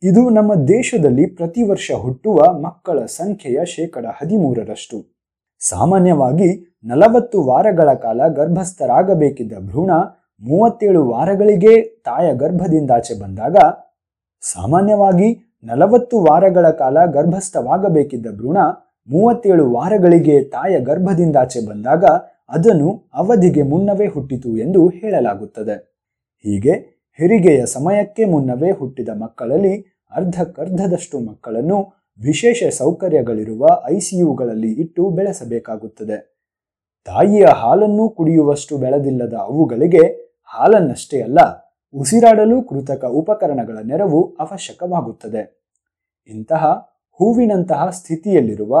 [0.02, 5.04] ಇದು ನಮ್ಮ ದೇಶದಲ್ಲಿ ಪ್ರತಿ ವರ್ಷ ಹುಟ್ಟುವ ಮಕ್ಕಳ ಸಂಖ್ಯೆಯ ಶೇಕಡ ಹದಿಮೂರರಷ್ಟು.
[5.58, 9.90] ಸಾಮಾನ್ಯವಾಗಿ ನಲವತ್ತು ವಾರಗಳ ಕಾಲ ಗರ್ಭಸ್ಥರಾಗಬೇಕಿದ್ದ ಭ್ರೂಣ
[10.40, 13.56] ಮೂವತ್ತೇಳು ವಾರಗಳಿಗೆ ತಾಯ ಗರ್ಭದಿಂದಾಚೆ ಬಂದಾಗ
[14.42, 18.58] ಸಾಮಾನ್ಯವಾಗಿ ನಲವತ್ತು ವಾರಗಳ ಕಾಲ ಗರ್ಭಸ್ಥವಾಗಬೇಕಿದ್ದ ಭ್ರೂಣ
[19.08, 22.04] ಮೂವತ್ತೇಳು ವಾರಗಳಿಗೆ ತಾಯ ಗರ್ಭದಿಂದಾಚೆ ಬಂದಾಗ
[22.48, 25.76] ಅದನ್ನು ಅವಧಿಗೆ ಮುನ್ನವೇ ಹುಟ್ಟಿತು ಎಂದು ಹೇಳಲಾಗುತ್ತದೆ.
[26.44, 26.72] ಹೀಗೆ
[27.18, 31.78] ಹೆರಿಗೆಯ ಸಮಯಕ್ಕೆ ಮುನ್ನವೇ ಹುಟ್ಟಿದ ಮಕ್ಕಳಲ್ಲಿ ಅರ್ಧಕ್ಕರ್ಧದಷ್ಟು ಮಕ್ಕಳನ್ನು
[32.20, 36.34] ವಿಶೇಷ ಸೌಕರ್ಯಗಳಿರುವ ಐಸಿಯುಗಳಲ್ಲಿ ಇಟ್ಟು ಬೆಳೆಸಬೇಕಾಗುತ್ತದೆ.
[37.04, 40.23] ತಾಯಿಯ ಹಾಲನ್ನು ಕುಡಿಯುವಷ್ಟು ಬೆಳೆದಿಲ್ಲದ ಅವುಗಳಿಗೆ
[40.54, 41.38] ಹಾಲನ್ನಷ್ಟೇ ಅಲ್ಲ,
[41.94, 45.42] ಉಸಿರಾಡಲು ಕೃತಕ ಉಪಕರಣಗಳ ನೆರವು ಅವಶ್ಯಕವಾಗುತ್ತದೆ.
[46.28, 46.64] ಇಂತಹ
[47.12, 48.78] ಹೂವಿನಂತಹ ಸ್ಥಿತಿಯಲ್ಲಿರುವ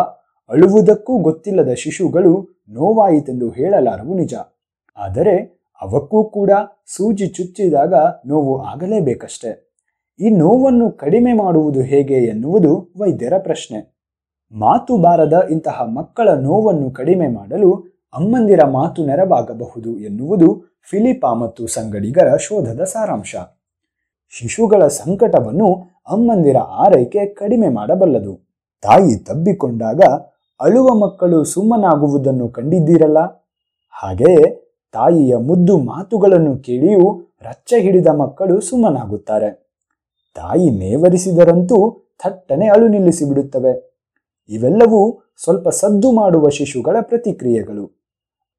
[0.50, 2.32] ಅಳುವುದಕ್ಕೂ ಗೊತ್ತಿಲ್ಲದ ಶಿಶುಗಳು
[2.68, 4.34] ನೋವಾಯಿತೆಂದು ಹೇಳಲಾರವು ನಿಜ.
[4.96, 5.36] ಆದರೆ
[5.82, 6.50] ಅವಕ್ಕೂ ಕೂಡ
[6.86, 7.94] ಸೂಜಿ ಚುಚ್ಚಿದಾಗ
[8.26, 9.50] ನೋವು ಆಗಲೇಬೇಕಷ್ಟೆ.
[10.20, 13.80] ಈ ನೋವನ್ನು ಕಡಿಮೆ ಮಾಡುವುದು ಹೇಗೆ ಎನ್ನುವುದು ವೈದ್ಯರ ಪ್ರಶ್ನೆ.
[14.52, 17.70] ಮಾತು ಬಾರದ ಇಂತಹ ಮಕ್ಕಳ ನೋವನ್ನು ಕಡಿಮೆ ಮಾಡಲು
[18.14, 20.48] ಅಮ್ಮಂದಿರ ಮಾತು ನೆರವಾಗಬಹುದು ಎನ್ನುವುದು
[20.90, 23.34] ಫಿಲಿಪಾ ಮತ್ತು ಸಂಗಡಿಗರ ಶೋಧದ ಸಾರಾಂಶ.
[24.28, 25.74] ಶಿಶುಗಳ ಸಂಕಟವನ್ನು
[26.08, 28.40] ಅಮ್ಮಂದಿರ ಆರೈಕೆ ಕಡಿಮೆ ಮಾಡಬಲ್ಲದು.
[28.82, 30.00] ತಾಯಿ ತಬ್ಬಿಕೊಂಡಾಗ
[30.60, 33.18] ಅಳುವ ಮಕ್ಕಳು ಸುಮ್ಮನಾಗುವುದನ್ನು ಕಂಡಿದ್ದೀರಲ್ಲ?
[33.90, 39.64] ಹಾಗೆಯೇ ತಾಯಿಯ ಮುದ್ದು ಮಾತುಗಳನ್ನು ಕೇಳಿಯೂ ರಚ್ಚೆ ಹಿಡಿದ ಮಕ್ಕಳು ಸುಮ್ಮನಾಗುತ್ತಾರೆ.
[40.34, 44.00] ತಾಯಿ ನೇವರಿಸಿದರಂತೂ ಥಟ್ಟನೆ ಅಳು ನಿಲ್ಲಿಸಿಬಿಡುತ್ತವೆ.
[44.48, 47.90] ಇವೆಲ್ಲವೂ ಸ್ವಲ್ಪ ಸದ್ದು ಮಾಡುವ ಶಿಶುಗಳ ಪ್ರತಿಕ್ರಿಯೆಗಳು.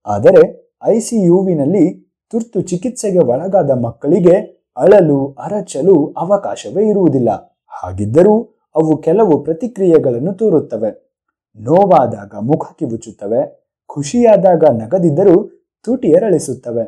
[0.06, 4.36] ಆದರೆ ಐಸಿಯುವಿನಲ್ಲಿ ತುರ್ತು ಚಿಕಿತ್ಸೆಗೆ ಒಳಗಾದ ಮಕ್ಕಳಿಗೆ
[4.78, 7.30] ಅಳಲು, ಅರಚಲು ಅವಕಾಶವೇ ಇರುವುದಿಲ್ಲ.
[7.68, 8.36] ಹಾಗಿದ್ದರೂ
[8.76, 10.92] ಅವು ಕೆಲವು ಪ್ರತಿಕ್ರಿಯೆಗಳನ್ನು ತೋರುತ್ತವೆ.
[11.58, 13.42] ನೋವಾದಾಗ ಮುಖ ಕಿವುಚುತ್ತವೆ,
[13.88, 15.36] ಖುಷಿಯಾದಾಗ ನಗದಿದ್ದರೂ
[15.84, 16.86] ತುಟಿ ಎರಳಿಸುತ್ತವೆ.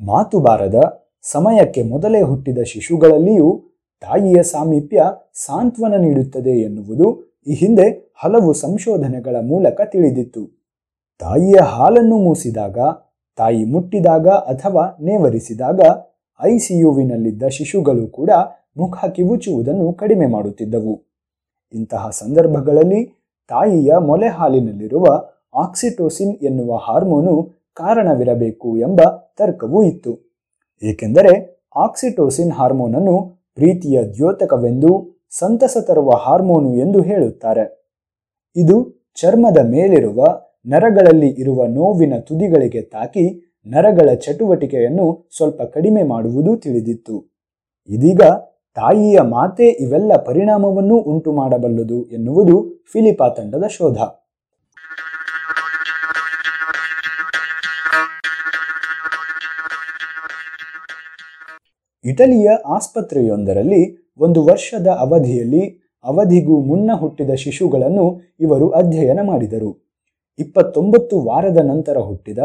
[0.00, 0.74] ಮಾತು ಬಾರದ
[1.22, 3.62] ಸಮಯಕ್ಕೆ ಮೊದಲೇ ಹುಟ್ಟಿದ ಶಿಶುಗಳಲ್ಲಿಯೂ
[4.00, 5.02] ತಾಯಿಯ ಸಾಮೀಪ್ಯ
[5.34, 10.42] ಸಾಂತ್ವನ ನೀಡುತ್ತದೆ ಎನ್ನುವುದು ಈ ಹಿಂದೆ ಹಲವು ಸಂಶೋಧನೆಗಳ ಮೂಲಕ ತಿಳಿದಿತ್ತು.
[11.18, 12.78] ತಾಯಿಯ ಹಾಲನ್ನು ಮೂಸಿದಾಗ
[13.36, 15.80] ತಾಯಿ ಮುಟ್ಟಿದಾಗ ಅಥವಾ ನೇವರಿಸಿದಾಗ
[16.42, 18.30] ಐಸಿಯುವಿನಲ್ಲಿದ್ದ ಶಿಶುಗಳು ಕೂಡ
[18.76, 21.02] ಮುಖ ಕಿವುಚುವುದನ್ನು ಕಡಿಮೆ ಮಾಡುತ್ತಿದ್ದವು.
[21.72, 23.04] ಇಂತಹ ಸಂದರ್ಭಗಳಲ್ಲಿ
[23.48, 25.04] ತಾಯಿಯ ಮೊಲೆ ಹಾಲಿನಲ್ಲಿರುವ
[25.54, 29.00] ಆಕ್ಸಿಟೋಸಿನ್ ಎನ್ನುವ ಹಾರ್ಮೋನು ಕಾರಣವಿರಬೇಕು ಎಂಬ
[29.38, 30.18] ತರ್ಕವೂ ಇತ್ತು.
[30.82, 37.94] ಏಕೆಂದರೆ ಆಕ್ಸಿಟೋಸಿನ್ ಹಾರ್ಮೋನ್ ಅನ್ನು ಪ್ರೀತಿಯ ದ್ಯೋತಕವೆಂದು ಸಂತಸ ತರುವ ಹಾರ್ಮೋನು ಎಂದು ಹೇಳುತ್ತಾರೆ.
[38.56, 47.34] ಇದು ಚರ್ಮದ ಮೇಲಿರುವ ನರಗಳಲ್ಲಿ ಇರುವ ನೋವಿನ ತುದಿಗಳಿಗೆ ತಾಕಿ ನರಗಳ ಚಟುವಟಿಕೆಯನ್ನು ಸ್ವಲ್ಪ ಕಡಿಮೆ ಮಾಡುವುದು ತಿಳಿದಿತ್ತು.
[47.88, 48.20] ಇದೀಗ
[48.74, 53.98] ತಾಯಿಯ ಮಾತೆ ಇವೆಲ್ಲ ಪರಿಣಾಮವನ್ನೂ ಉಂಟು ಮಾಡಬಲ್ಲದು ಎನ್ನುವುದು ಫಿಲಿಪಾ ತಂಡದ ಶೋಧ.
[62.04, 69.83] ಇಟಲಿಯ ಆಸ್ಪತ್ರೆಯೊಂದರಲ್ಲಿ ಒಂದು ವರ್ಷದ ಅವಧಿಯಲ್ಲಿ ಅವಧಿಗೂ ಮುನ್ನ ಹುಟ್ಟಿದ ಶಿಶುಗಳನ್ನು ಇವರು ಅಧ್ಯಯನ ಮಾಡಿದರು.
[70.38, 72.38] ಇಪ್ಪತ್ತೊಂಬತ್ತು ವಾರದ ನಂತರ ಹುಟ್ಟಿದ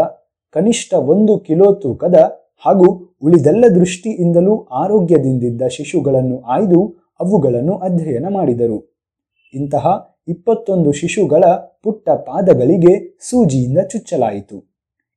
[0.55, 2.15] ಕನಿಷ್ಠ ಒಂದು ಕಿಲೋ ತೂಕದ
[2.65, 2.87] ಹಾಗೂ
[3.21, 6.79] ಉಳಿದೆಲ್ಲ ದೃಷ್ಟಿಯಿಂದಲೂ ಆರೋಗ್ಯದಿಂದಿದ್ದ ಶಿಶುಗಳನ್ನು ಆಯ್ದು
[7.19, 8.79] ಅವುಗಳನ್ನು ಅಧ್ಯಯನ ಮಾಡಿದರು.
[9.53, 9.85] ಇಂತಹ
[10.27, 11.43] ಇಪ್ಪತ್ತೊಂದು ಶಿಶುಗಳ
[11.83, 14.57] ಪುಟ್ಟ ಪಾದಗಳಿಗೆ ಸೂಜಿಯಿಂದ ಚುಚ್ಚಲಾಯಿತು.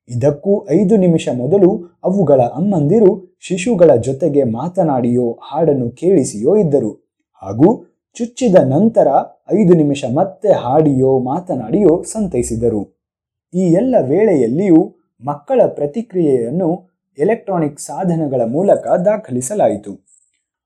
[0.09, 1.71] ಇದಕ್ಕೂ ಐದು ನಿಮಿಷ ಮೊದಲು
[2.05, 6.93] ಅವುಗಳ ಅಮ್ಮಂದಿರು ಶಿಶುಗಳ ಜೊತೆಗೆ ಮಾತನಾಡಿಯೋ ಹಾಡನ್ನು ಕೇಳಿಸಿಯೋ ಇದ್ದರು
[7.43, 7.69] ಹಾಗೂ
[8.17, 9.09] ಚುಚ್ಚಿದ ನಂತರ
[9.53, 12.83] ಐದು ನಿಮಿಷ ಮತ್ತೆ ಹಾಡಿಯೋ, ಮಾತನಾಡಿಯೋ ಸಂತೈಸಿದರು.
[13.55, 16.89] ಈ ಎಲ್ಲ ವೇಳೆಯಲ್ಲಿಯೂ ಮಕ್ಕಳ ಪ್ರತಿಕ್ರಿಯೆಯನ್ನು
[17.19, 19.93] ಎಲೆಕ್ಟ್ರಾನಿಕ್ ಸಾಧನಗಳ ಮೂಲಕ ದಾಖಲಿಸಲಾಯಿತು.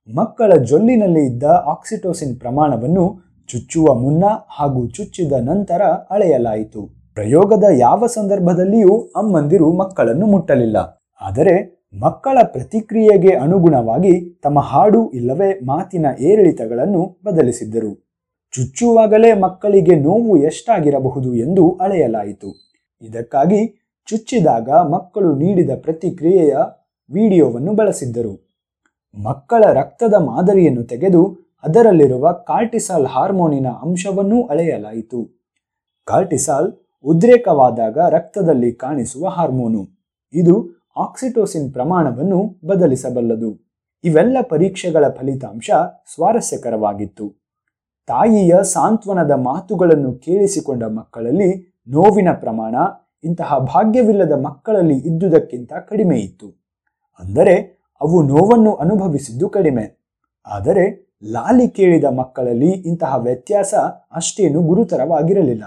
[0.08, 6.82] ಮಕ್ಕಳ ಜೊಲ್ಲಿನಲ್ಲಿ ಇದ್ದ ಆಕ್ಸಿಟೋಸಿನ್ ಪ್ರಮಾಣವನ್ನು ಚುಚ್ಚುವ ಮುನ್ನ ಹಾಗೂ ಚುಚ್ಚಿದ ನಂತರ ಅಳೆಯಲಾಯಿತು.
[7.14, 10.76] ಪ್ರಯೋಗದ ಯಾವ ಸಂದರ್ಭದಲ್ಲಿಯೂ ಅಮ್ಮಂದಿರು ಮಕ್ಕಳನ್ನು ಮುಟ್ಟಲಿಲ್ಲ.
[11.20, 11.54] ಆದರೆ
[11.94, 18.05] ಮಕ್ಕಳ ಪ್ರತಿಕ್ರಿಯೆಗೆ ಅನುಗುಣವಾಗಿ ತಮ್ಮ ಹಾಡು ಇಲ್ಲವೇ ಮಾತಿನ ಏರಿಳಿತಗಳನ್ನು ಬದಲಿಸಿದ್ದರು.
[18.56, 22.54] ಚುಚ್ಚುವಾಗಲೇ ಮಕ್ಕಳಿಗೆ ನೋವು ಎಷ್ಟಾಗಿರಬಹುದು ಎಂದು ಅಳೆಯಲಾಯಿತು.
[23.02, 26.56] ಇದಕ್ಕಾಗಿ ಚುಚ್ಚಿದಾಗ ಮಕ್ಕಳು ನೀಡಿದ ಪ್ರತಿಕ್ರಿಯೆಯ
[27.10, 28.62] ವಿಡಿಯೋವನ್ನು ಬಳಸಿದ್ದರು.
[29.22, 35.38] ಮಕ್ಕಳ ರಕ್ತದ ಮಾದರಿಯನ್ನು ತೆಗೆದು ಅದರಲ್ಲಿರುವ ಕಾರ್ಟಿಸಾಲ್ ಹಾರ್ಮೋನಿನ ಅಂಶವನ್ನೂ ಅಳೆಯಲಾಯಿತು.
[36.04, 36.72] ಕಾರ್ಟಿಸಾಲ್
[37.04, 39.84] ಉದ್ರೇಕವಾದಾಗ ರಕ್ತದಲ್ಲಿ ಕಾಣಿಸುವ ಹಾರ್ಮೋನು.
[40.34, 43.68] ಇದು ಆಕ್ಸಿಟೋಸಿನ್ ಪ್ರಮಾಣವನ್ನು ಬದಲಿಸಬಲ್ಲದು.
[44.04, 45.70] ಇವೆಲ್ಲ ಪರೀಕ್ಷೆಗಳ ಫಲಿತಾಂಶ
[46.14, 47.45] ಸ್ವಾರಸ್ಯಕರವಾಗಿತ್ತು.
[48.08, 51.50] ತಾಯಿಯ ಸಾಂತ್ವನದ ಮಾತುಗಳನ್ನು ಕೇಳಿಸಿಕೊಂಡ ಮಕ್ಕಳಲ್ಲಿ
[51.88, 52.74] ನೋವಿನ ಪ್ರಮಾಣ
[53.24, 56.48] ಇಂತಹ ಭಾಗ್ಯವಿಲ್ಲದ ಮಕ್ಕಳಲ್ಲಿ ಇದ್ದುದಕ್ಕಿಂತ ಕಡಿಮೆ ಇತ್ತು.
[57.20, 57.54] ಅಂದರೆ
[58.00, 59.84] ಅವು ನೋವನ್ನು ಅನುಭವಿಸಿದ್ದು ಕಡಿಮೆ.
[60.46, 60.84] ಆದರೆ
[61.24, 63.74] ಲಾಲಿ ಕೇಳಿದ ಮಕ್ಕಳಲ್ಲಿ ಇಂತಹ ವ್ಯತ್ಯಾಸ
[64.12, 65.64] ಅಷ್ಟೇನು ಗುರುತರವಾಗಿರಲಿಲ್ಲ.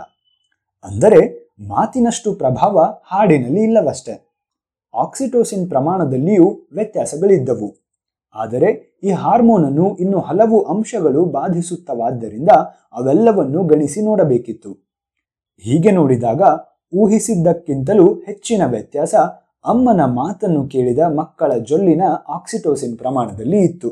[0.84, 1.22] ಅಂದರೆ
[1.60, 4.14] ಮಾತಿನಷ್ಟು ಪ್ರಭಾವ ಹಾಡಿನಲ್ಲಿ ಇಲ್ಲವಷ್ಟೆ.
[4.94, 7.89] ಆಕ್ಸಿಟೋಸಿನ್ ಪ್ರಮಾಣದಲ್ಲಿಯೂ ವ್ಯತ್ಯಾಸಗಳಿದ್ದವು.
[8.36, 12.50] ಆದರೆ ಈ ಹಾರ್ಮೋನನ್ನು ಇನ್ನು ಹಲವು ಅಂಶಗಳು ಬಾಧಿಸುತ್ತವಾದ್ದರಿಂದ
[12.94, 14.72] ಅವೆಲ್ಲವನ್ನು ಗಣಿಸಿ ನೋಡಬೇಕಿತ್ತು.
[15.58, 16.42] ಹೀಗೆ ನೋಡಿದಾಗ
[16.94, 19.16] ಊಹಿಸಿದ್ದಕ್ಕಿಂತಲೂ ಹೆಚ್ಚಿನ ವ್ಯತ್ಯಾಸ
[19.66, 23.90] ಅಮ್ಮನ ಮಾತನ್ನು ಕೇಳಿದ ಮಕ್ಕಳ ಜೊಲ್ಲಿನ ಆಕ್ಸಿಟೋಸಿನ್ ಪ್ರಮಾಣದಲ್ಲಿ ಇತ್ತು.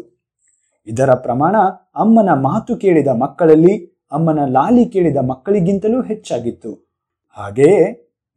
[0.87, 1.55] ಇದರ ಪ್ರಮಾಣ
[1.95, 3.73] ಅಮ್ಮನ ಮಾತು ಕೇಳಿದ ಮಕ್ಕಳಲ್ಲಿ
[4.11, 6.71] ಅಮ್ಮನ ಲಾಲಿ ಕೇಳಿದ ಮಕ್ಕಳಿಗಿಂತಲೂ ಹೆಚ್ಚಾಗಿತ್ತು.
[7.37, 7.81] ಹಾಗೆಯೇ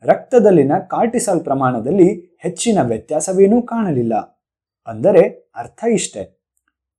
[0.04, 4.39] ರಕ್ತದಲ್ಲಿನ ಕಾರ್ಟಿಸಾಲ್ ಪ್ರಮಾಣದಲ್ಲಿ ಹೆಚ್ಚಿನ ವ್ಯತ್ಯಾಸವೇನೂ ಕಾಣಲಿಲ್ಲ.
[4.86, 6.40] ಅಂದರೆ ಅರ್ಥ ಇಷ್ಟೆ.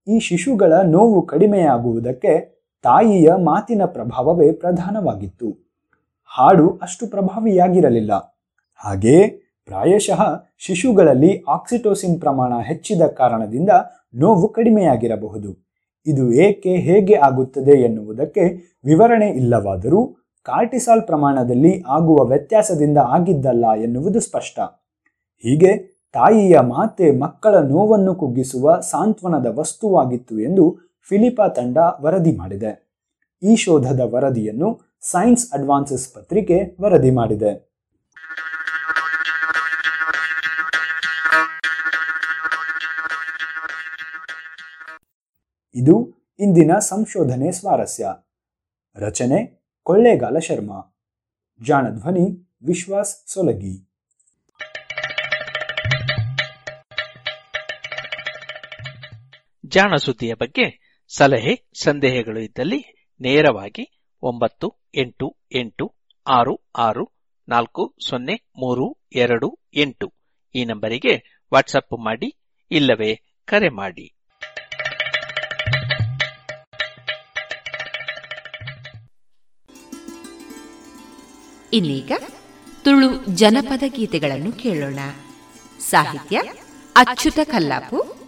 [0.08, 5.72] ಈ ಶಿಶುಗಳ ನೋವು ಕಡಿಮೆಯಾಗುವುದಕ್ಕೆ ತಾಯಿಯ ಮಾತಿನ ಪ್ರಭಾವವೇ ಪ್ರಧಾನವಾಗಿತ್ತು.
[6.26, 8.42] ಹಾಡು ಅಷ್ಟು ಪ್ರಭಾವಿಯಾಗಿರಲಿಲ್ಲ.
[8.76, 9.28] ಹಾಗೆಯೇ
[9.66, 13.70] ಪ್ರಾಯಶಃ ಶಿಶುಗಳಲ್ಲಿ ಆಕ್ಸಿಟೋಸಿನ್ ಪ್ರಮಾಣ ಹೆಚ್ಚಿದ ಕಾರಣದಿಂದ
[14.16, 15.72] ನೋವು ಕಡಿಮೆಯಾಗಿರಬಹುದು.
[16.06, 18.42] ಇದು ಏಕೆ ಹೇಗೆ ಆಗುತ್ತದೆ ಎನ್ನುವುದಕ್ಕೆ
[18.86, 24.60] ವಿವರಣೆ ಇಲ್ಲವಾದರೂ ಕಾರ್ಟಿಸಾಲ್ ಪ್ರಮಾಣದಲ್ಲಿ ಆಗುವ ವ್ಯತ್ಯಾಸದಿಂದ ಆಗಿದ್ದಲ್ಲ ಎನ್ನುವುದು ಸ್ಪಷ್ಟ.
[25.38, 30.80] ಹೀಗೆ ತಾಯಿಯ ಮಾತೆ ಮಕ್ಕಳ ನೋವನ್ನು ಕುಗ್ಗಿಸುವ ಸಾಂತ್ವನದ ವಸ್ತುವಾಗಿತ್ತು ಎಂದು
[31.10, 32.92] ಫಿಲಿಪಾ ತಂಡ ವರದಿ ಮಾಡಿದೆ.
[33.44, 37.72] ಈ ಶೋಧದ ವರದಿಯನ್ನು ಸೈನ್ಸ್ ಅಡ್ವಾನ್ಸಸ್ ಪತ್ರಿಕೆ ವರದಿ ಮಾಡಿದೆ.
[45.76, 48.08] ಇದು ಇಂದಿನ ಸಂಶೋಧನೆ ಸ್ವಾರಸ್ಯ.
[48.96, 50.98] ರಚನೆ ಕೊಳ್ಳೇಗಾಲ ಶರ್ಮಾ.
[51.62, 53.91] ಜಾಣಧ್ವನಿ ವಿಶ್ವಾಸ್ ಸೊಲಗಿ.
[59.72, 65.96] ಜಾಣ ಸುದ್ದಿಯ ಬಗ್ಗೆ ಸಲಹೆ, ಸಂದೇಹಗಳು ಇದ್ದಲ್ಲಿ ನೇರವಾಗಿ ಒಂಬತ್ತು, ಎಂಟು ಎಂಟು,
[66.28, 70.14] ಆರು ಆರು, ನಾಲ್ಕು, ಸೊನ್ನೆ, ಮೂರು, ಎರಡು, ಎಂಟು
[70.56, 72.38] ಈ ನಂಬರಿಗೆ ವಾಟ್ಸಪ್ ಮಾಡಿ
[72.72, 74.18] ಇಲ್ಲವೇ ಕರೆ ಮಾಡಿ.
[81.74, 82.12] ಇನ್ನೀಗ
[82.84, 85.00] ತುಳು ಜನಪದ ಗೀತೆಗಳನ್ನು ಕೇಳೋಣ.
[85.80, 86.42] ಸಾಹಿತ್ಯ
[86.96, 88.21] ಅಚ್ಯುತ ಕಲ್ಲಾಪು.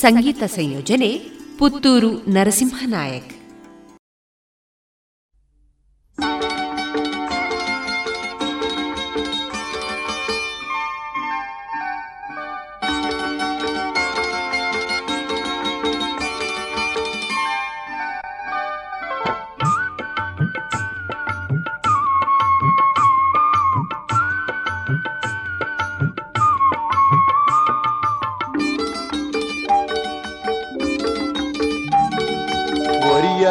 [0.00, 1.18] ಸಂಗೀತ ಸಂಯೋಜನೆ
[1.58, 3.43] ಪುತ್ತೂರು ನರಸಿಂಹನಾಯಕ್.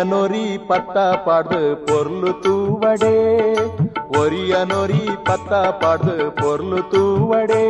[0.04, 3.12] ಒರಿಯನೊರಿ ಪತ್ತ ಪಾಡ್ದು ಪೊರ್ಲು ತೂವಡೆ
[4.20, 7.62] ಒರಿಯನೊರಿ ಪತ್ತ ಪಾಡ್ದು ಪೊರ್ಲು ತೂವಡೆ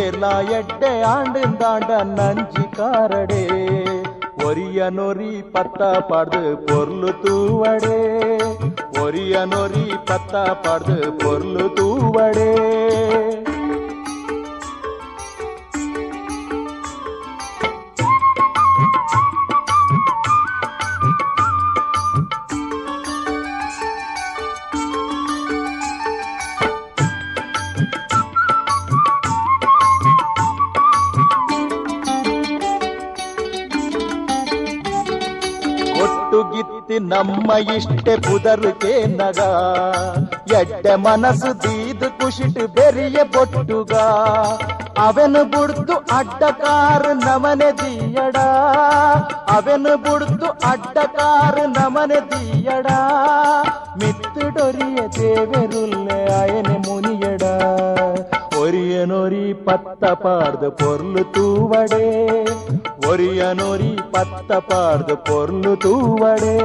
[0.00, 3.44] ஏலா எட்டே ஆண்டிருந்தாண்ட நஞ்சி காரடே
[4.44, 7.98] ஒரிய நொறி பத்தா பாடுது பொருள் தூவடே.
[9.02, 12.50] ஒரிய நொறி பத்தா பாடுது பொருள் தூவடே.
[37.07, 39.39] ನಮ್ಮ ಇಷ್ಟೆ ಪುದರುಕೆ ನಗ
[40.59, 43.93] ಎಡ್ಡೆ ಮನಸ್ಸು ದೀದು ಕುಶಿಟ್ ಬೆರಿಯ ಬೊಟ್ಟುಗ
[44.99, 48.37] ಅವನು ಬುಡ್ತು ಅಡ್ಡಕಾರ ನಮನೆ ದಿಯಡ
[49.55, 52.87] ಅವನು ಬುಡ್ತು ಅಡ್ಡಕಾರ ನಮನೆ ದಿಯಡ
[54.01, 56.07] മിത്തുടൊരിയ ദേവരുള്ള
[56.39, 57.43] അയനെ മുനിയട
[58.59, 62.07] ഒരിയനൊരി പത്ത പാർത് പൊർലു തൂവടേ
[63.09, 66.55] ഒരിയനൊരി പത്ത പാർത് പൊർലു തൂവടേ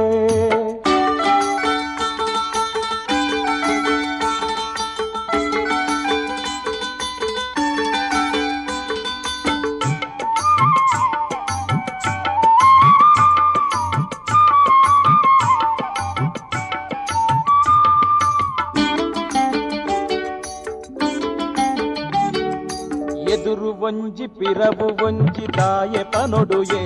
[23.32, 26.82] ఎదురు వంజి పిరవు వంజి దాయ పనుడుయే.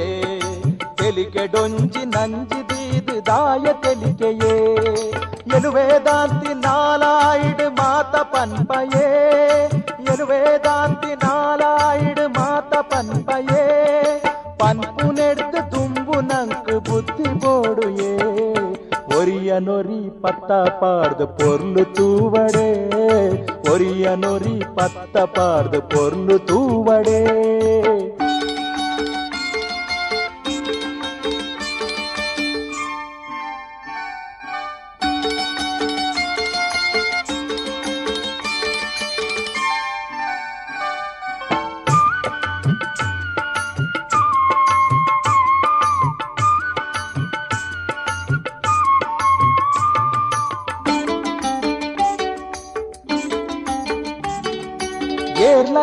[1.02, 4.56] తెలికెడొంజి నంజిదీదు దాయ తెలికెయే
[5.56, 9.08] ఎలువేదాంతి నాలాయిడు మాత పన్పయే
[10.12, 13.64] ఎలువేదాంతి నాలాయిడు మాత పన్పయే
[14.62, 18.14] பண்புனெடுத்து தும்பு நங்கு புத்தி போடுயே.
[19.18, 22.70] ஒரிய நொறி பத்தா பாடுது பொருள் தூவடே.
[23.72, 27.20] ஒரிய நொறி பத்த பாடுது பொருள் தூவடே.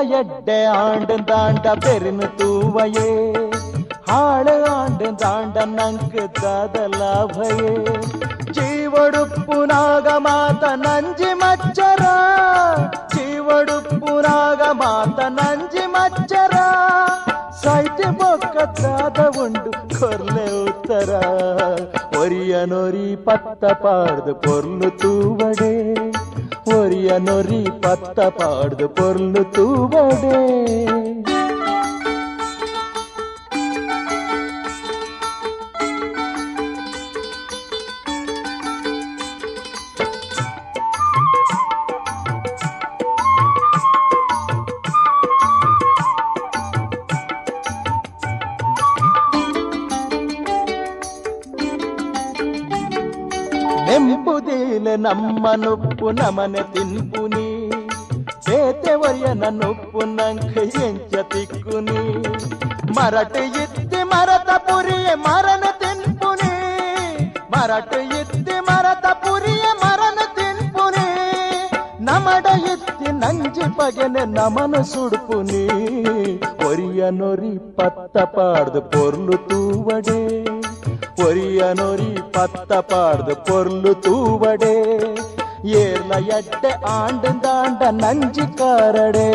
[0.03, 3.31] எட்ட ஆண்டு தாண்ட பெருன்னு தூவையே.
[4.05, 7.73] ஆளு ஆண்டு தாண்ட நங்கு காதலாவையே
[8.51, 12.13] ஜீவடுப்பு நாகமாத நஞ்சி மச்சரா.
[13.15, 16.65] ஜீவடுப்பு நாகமாத நஞ்சி மச்சரா.
[17.64, 21.10] ಸೈತೆ ಬೊಕ್ಕಾದ ಉಂಡು ಕೊರ್ಲೆ ಉತ್ತರ.
[22.19, 25.73] ಒರಿಯ ನೊರಿ ಪತ್ತ ಪಾಡ್ದು ಪೊರ್ಲು ತೂವಡೆ.
[26.80, 30.40] ಒರಿಯ ನೊರಿ ಪತ್ತ ಪಾಡ್ದು ಪೊರ್ಲು ತೂವಡೆ.
[54.80, 57.72] ಮೇಲೆ ನಮ್ಮ ನೊಪ್ಪು ನಮನೆ ತಿನ್ಪು ನೀ.
[58.45, 62.23] ಸೇತೆ ಒಯ್ಯ ನನ್ನ ಉಪ್ಪು ನಂಕೆಂಚ ತಿಕ್ಕು ನೀ.
[62.91, 66.51] ಮರಟ ಇತ್ತಿ ಮರದ ಪುರಿಯ ಮರನ ತಿನ್ಪು ನೀ.
[67.49, 70.89] ಮರಟ ಇತ್ತಿ ಮರದ ಪುರಿಯ ಮರನ ತಿನ್ಪು
[74.26, 75.68] ನಮನ ಸುಡುಪು ನೀ.
[76.68, 78.18] ಒರಿಯ ನೊರಿ ಪತ್ತ
[81.20, 84.76] பொரியனொரி பத்த பாடுது பொருள் தூவடே
[85.80, 89.28] ஏர்ல எட்ட ஆண்டு தாண்ட நஞ்சிக்காரடே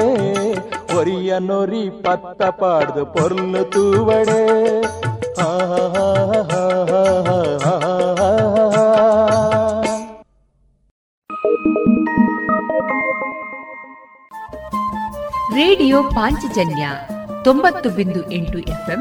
[0.93, 4.43] பொரிய நொறி பத்த பாடுது பொருள் தூவடே
[5.45, 5.95] ஆஹா
[15.57, 16.85] ರೇಡಿಯೋ ಪಾಂಚಜನ್ಯ
[17.43, 19.01] ತೊಂಬತ್ತು ಬಿಂದು ಎಂಟು ಎಫ್ಎಂ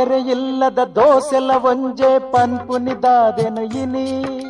[0.00, 4.44] ಮಾತೆರೆ ಇಲ್ಲದ ದೋಸೆಲ ಒಂಜೆ ಪನ್ಪುನಿದಾದೆನು ಇನಿ.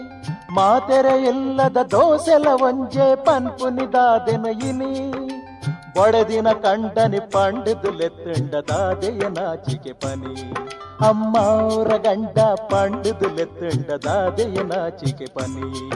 [0.55, 5.13] ಮಾತೆರೆ ಇಲ್ಲದ ದೋಸೆಲ ಒಂಜೆ ಪನ್ಪುನಿದಾದೆನು ಇನಿ.
[5.97, 10.53] ಬೊಡೆದಿನ ಕಂಡನಿ ಪಂಡದುಲೆತ್ತುಂಡದಾದೆಯ ನಾಚಿಕೆ ಪನಿ.
[11.09, 15.91] ಅಮ್ಮ ಅವರ ಗಂಡ ಪಂಡದುಲೆತ್ತುಂಡದಾದೆಯ ನಾಚಿಕೆ ಪನಿ.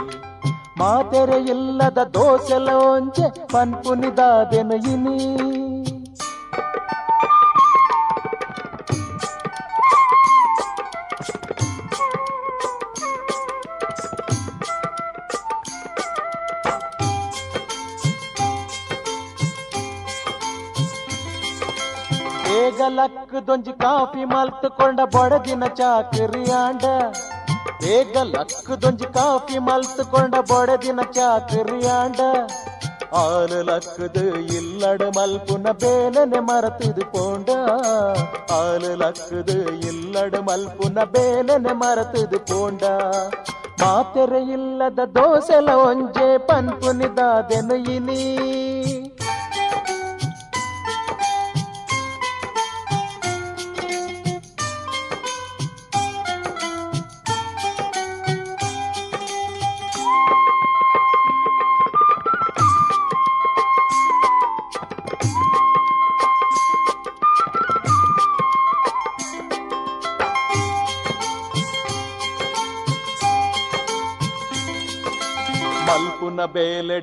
[0.78, 5.63] ಮಾತೆರೆ ಇಲ್ಲದ ದೋಸೆಲ ಒಂಜೆ ಪನ್ಪುನಿದಾದೆನು ಇನಿ.
[22.94, 26.84] ಬೇಗ ಲಕ್ಕದೊಂಜಿ ಕಾಫಿ ಮಲ್ತುಕೊಂಡ ಬೊಡದಿನ ಚಾಕರಿ ಆಂಡ.
[27.82, 32.20] ಬೇಗ ಲಕ್ಕದೊಂಜಿ ಕಾಫಿ ಮಲ್ತುಕೊಂಡ ಬೊಡದಿನ ಚಾಕರಿ ಆಂಡ.
[33.14, 34.24] ಆಲು ಲಕ್ಕದು
[34.58, 37.50] ಇಲ್ಲಡು ಮಲ್ಪುನ ಬೇಲನೆ ಮರತಿದು ಪೋಂಡ
[38.52, 39.56] ಆಲು ಲಕ್ಕದು
[39.88, 42.84] ಇಲ್ಲಡು ಮಲ್ಪುನ ಬೇಲನೆ ಮರತಿದು ಪೋಂಡ
[43.82, 48.22] ಮಾತೆರೆ ಇಲ್ಲದ ದೋಸೆಲ ಒಂಜೆ ಪನ್ಪುನಿದಾದೆನು ಇನಿ.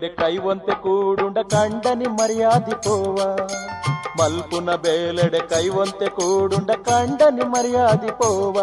[0.02, 3.18] ಬೇಲೆಡೆ ಕೈವಂತೆ ಕೂಡುಂಡ ಕಂಡನಿ ಮರ್ಯಾದಿ ಪೋವ
[4.20, 8.58] ಮಲ್ಪುನ ಬೇಲೆಡೆ ಕೈವಂತೆ ಕೂಡುಂಡ ಕಂಡನಿ ಮರ್ಯಾದಿ ಪೋವ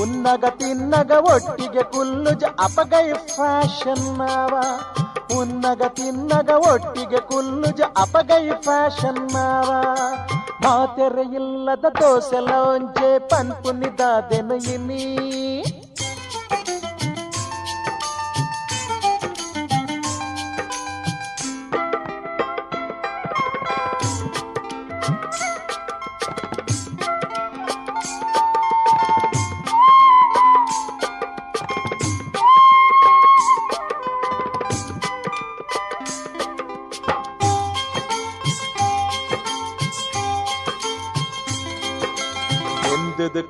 [0.00, 4.52] ಉನ್ನಗ ತಿನ್ನಗ ಒಟ್ಟಿಗೆ ಕುಲ್ಲುಜ ಅಪಗೈ ಫ್ಯಾಷನ್ ನಾವ.
[5.38, 9.70] ಉನ್ನಗ ತಿನ್ನಗ ಒಟ್ಟಿಗೆ ಕುಲ್ಲುಜ ಅಪಗೈ ಫ್ಯಾಷನ್ ಮಾವ
[10.64, 15.02] ಮಾತೆರೆ ಇಲ್ಲದ ದೋಸೆ ಲೋಂಜೆ ಪನ್ಪುನಿದಾದೆನು ಇನಿ.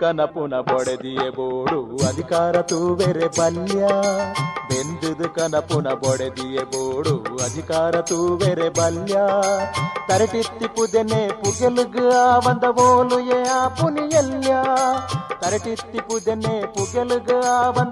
[0.01, 2.09] ಕನಪುನ ಬೊಡೆದಿಯೆ ಬೋಡು.
[2.09, 3.86] ಅಧಿಕಾರ ತೂವೆರೆ ಬಲ್ಯ.
[4.68, 7.16] ಬೆಂದದು ಕನಪುನ ಬೊಡೆದಿಯೆ ಬೋಡು.
[7.18, 9.16] ಅಧಿಕಾರ ತೂವೆರೆ ಬಲ್ಯ.
[10.09, 11.97] ತರಟಿತ್ತಿ ಪುದೆನೆ ಪುಗೆಲುಗ
[12.66, 14.56] ಓಲು ಎ ಆ ಪುನಿಯಲ್ಯ.
[15.40, 17.31] ತರಟಿತ್ತಿ ಪುದೆನೆ ಪುಗೆಲುಗ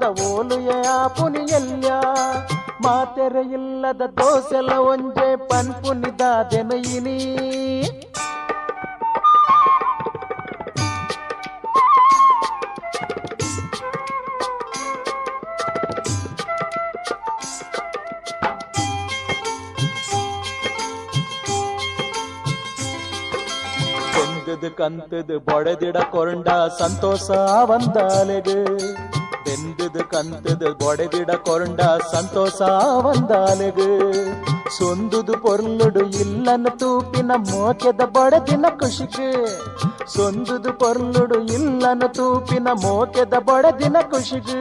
[0.08, 1.92] ಓಲು ಎ ಆ ಪುನಿಯಲ್ಯ.
[2.82, 7.36] ಮಾತೆರೆ ಇಲ್ಲದ ದೋಸೆಲ ಒಂಜೆ ಪನ್ಪುನಿದಾದೆನು ಇನಿ
[24.66, 27.26] ಬೆಂದದು ಕಂತದು ಬೊಡೆದಿಡ ಕೊರಂಡ ಸಂತೋಷ
[27.70, 28.56] ವಂದಾಲೆಗು
[29.46, 31.80] ಬೆಂದದು ಕಂತದು ಬೊಡೆದಿಡ ಕೊರಂಡ
[32.12, 32.60] ಸಂತೋಷ
[33.06, 33.88] ವಂದಾಲೆಗು
[34.76, 39.28] ಸೊಂದುದು ಪೊರ್ಲುಡು ಇಲ್ಲನ್ನು ತೂಪಿನ ಮೋಕೆದ ಬೊಡೆದಿನ ಖುಷಿಗೆ
[40.14, 44.60] ಸೊಂದುದು ಪೊರ್ಲುಡು ಇಲ್ಲನ್ನು ತೂಪಿನ ಮೋಕೆದ ಬೊಡೆದಿನ ಖುಷಿಗೆ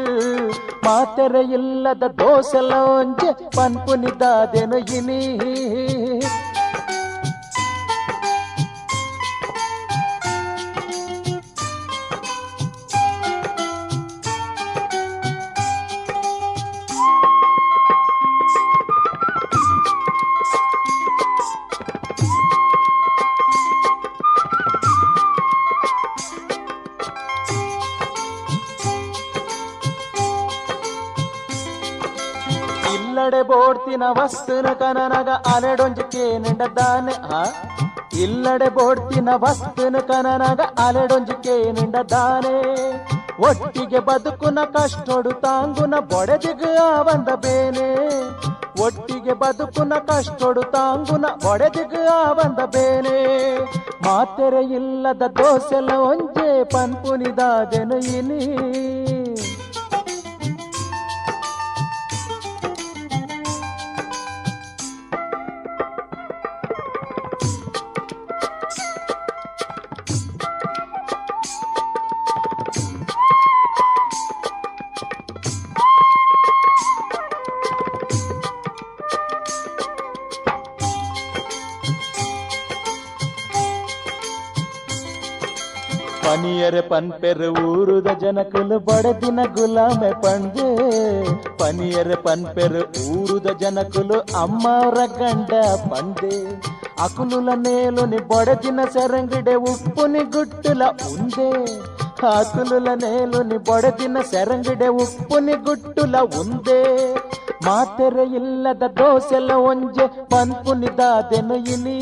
[0.86, 5.22] ಮಾತೆರೆ ಇಲ್ಲದ ದೋಸೆಲ ಒಂಜೆ ಪನ್ಪುನಿದಾದೆನು ಇನಿ
[34.04, 37.42] ಬೋಡ್ತಿನ ವಸ್ತುನ ಕನನಗ ಅಲೆಡೊಂಜಿ ಕೇನೆಂಡ ದಾನೆ ಆ?
[38.14, 41.36] ಇಲ್ಲಡೆ ಬೋಡ್ತಿನ ವಸ್ತುನ ಕನನಗ ಅಲೆಡೊಂಜು
[41.72, 42.56] ನಿಂಡದಾನೆ
[43.40, 46.64] ಒಟ್ಟಿಗೆ ಬದುಕುನ ಕಷ್ಟೊಡು ತಾಂಗುನ ಬೊಡೆದಿಗ
[47.04, 47.88] ಬಂದ ಬೇನೆ.
[48.82, 51.96] ಒಟ್ಟಿಗೆ ಬದುಕುನ ಕಷ್ಟೊಡು ತಾಂಗುನ ಬೊಡೆದಿಗ
[52.34, 53.18] ಬಂದ ಬೇನೆ.
[54.06, 58.42] ಮಾತೆರೆ ಇಲ್ಲದ ದೋಸೆಲ್ಲ ಒಂಜೆ ಪನ್ಪುನಿದಾದೆನು ಇನಿ
[86.73, 90.69] ಪನಿಯರೆ ಪನ್ಪೆರೆ ಊರುದ ಜನಕುಲು ಬಡದಿನ ಗುಲಾಮೆ ಪಂಡೆ
[91.59, 95.51] ಪನಿಯರೆ ಪನ್ಪೆರೆ ಊರುದ ಜನಕುಲು ಅಮ್ಮವರ ಗಂಡ
[95.91, 96.33] ಪಂಡೆ
[97.05, 101.51] ಅಕುಲುಲ ನೇಲುನಿ ಬಡದಿನ ಸೆರಂಗಿಡೆ ಉಪ್ಪುನಿ ಗುಟ್ಟುಲ ಉಂದೆ
[102.31, 106.81] ಆಕುಲುಲ ನೇಲುನಿ ಬಡದಿನ ಸೆರಂಗಿಡೆ ಉಪ್ಪುನಿ ಗುಟ್ಟುಲ ಉಂದೆ
[107.66, 111.99] ಮಾತೆರೆ ಇಲ್ಲದ ದೋಸೆಲ ಒಂಜೆ ಪನ್ಪುನಿದಾದೆನು ಇನಿ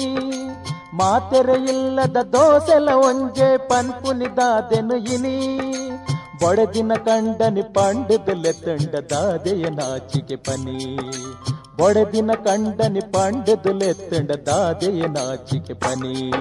[0.94, 5.60] ಮಾತೆರೆ ಇಲ್ಲದ ದೋಸೆಲ ಒಂಜೆ ಪನ್ಪುನಿದಾದೆನು ಇನಿ.
[6.42, 11.00] ಬೊಡದಿನ ಕಂಡನಿ ಪಂಡದಲೆ ತಂಡದಾದೆಯ ನಾಚಿಗೆ ಪನಿ.
[11.78, 16.32] ಬೊಡದಿನ ಕಂಡನಿ ಪಂಡದಲೆ ತಂಡದಾದೆಯ ನಾಚಿಕೆ ಪನಿ.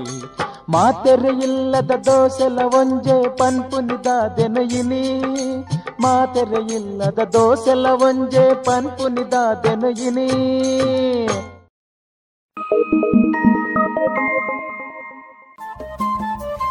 [0.68, 5.22] ಮಾತೆರೆ ಇಲ್ಲದ ದೋಸೆಲ ಒಂಜೆ ಪನ್ಪುನಿದಾದೆನು ಇನಿ.
[6.00, 10.30] ಮಾತೆರೆ ಇಲ್ಲದ ದೋಸೆಲ ಒಂಜೆ ಪನ್ಪುನಿದಾದೆನು ಇನಿ.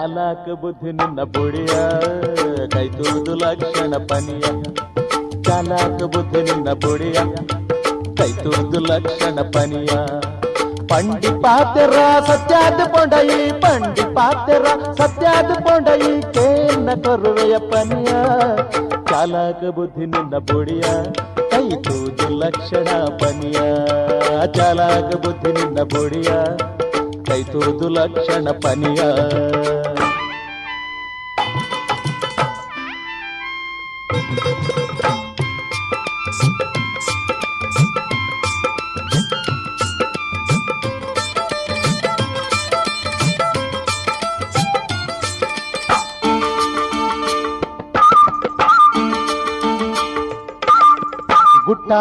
[0.00, 1.74] ಚಾಲಾಕ ಬುದ್ಧಿ ನಿನ್ನ ಬುಡಿಯ
[2.68, 4.44] ಕೈತೂದು ಲಕ್ಷಣ ಪನಿಯ.
[5.42, 7.18] ಚಾಲಾಕ ಬುದ್ಧಿ ನಿನ್ನ ಬುಡಿಯ
[8.14, 9.92] ಕೈತೂದು ಲಕ್ಷಣ ಪನಿಯ.
[10.86, 11.96] ಪಂಡಿ ಪಾತೆರ
[12.26, 18.10] ಸತ್ಯಾದ ಪೊಂಡಯಿ ಪಂಡಿ ಪಾತೆರ ಸತ್ಯಾದ ಪೊಂಡಯಿ ಕೇನ ಕೊರುವೆಯ ಪನಿಯ.
[19.10, 20.86] ಚಾಲಾಕ ಬುದ್ಧಿ ನಿನ್ನ ಬುಡಿಯ
[21.50, 23.58] ಕೈತೂದು ಲಕ್ಷಣ ಪನಿಯ.
[24.46, 26.30] ಚಾಲಾಕ ಬುದ್ಧಿ ನಿನ್ನ ಬುಡಿಯ
[27.24, 29.00] ಕೈತೂದು ಲಕ್ಷಣ ಪನಿಯ.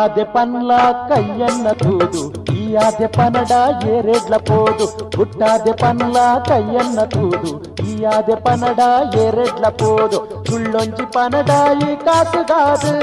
[0.01, 0.71] ಗುಟ್ಟಾದೆ ಪನ್ಲ
[1.09, 2.21] ಕೈಯನ್ನ ತೂದು
[2.53, 3.51] ಈಯಾದೆ ಪನಡ
[3.89, 4.85] ಏರೆಡ್ಲ ಪೋದು
[5.15, 6.17] ಗುಟ್ಟಾದೆ ಪನ್ಲ
[6.47, 7.51] ಕೈಯನ್ನ ತೂದು
[7.85, 8.79] ಈಯಾದೆ ಪನಡ
[9.23, 11.49] ಏರೆಡ್ಲ ಪೋದು ಸುಳ್ಳೊಂಜಿ ಪನಡ
[11.81, 12.93] ಈ ಕಾಸುಗಾದು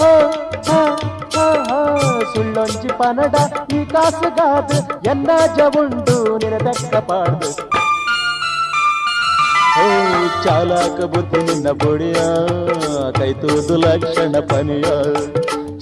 [0.00, 0.10] ಹೋ,
[0.68, 0.80] ಹೋ,
[1.34, 1.78] ಹೋ, ಹೋ.
[2.32, 3.34] ಸುಳ್ಳೊಂಜಿ ಪನಡ
[3.72, 4.78] ಈ ಕಾಸುಗಾದು
[5.10, 7.52] ಎನ್ನ ಜವುಂಡು ನಿನದಕ್ಕ ಪಾಡ್ದು
[9.80, 9.86] ಓ
[10.44, 12.20] ಚಾಲಾಕ ಬುದ್ಧಿ ನಿನ್ನ ಬುಡಿಯ
[13.18, 14.88] ಕೈತೂದು ಲಕ್ಷಣ ಪನಿಯ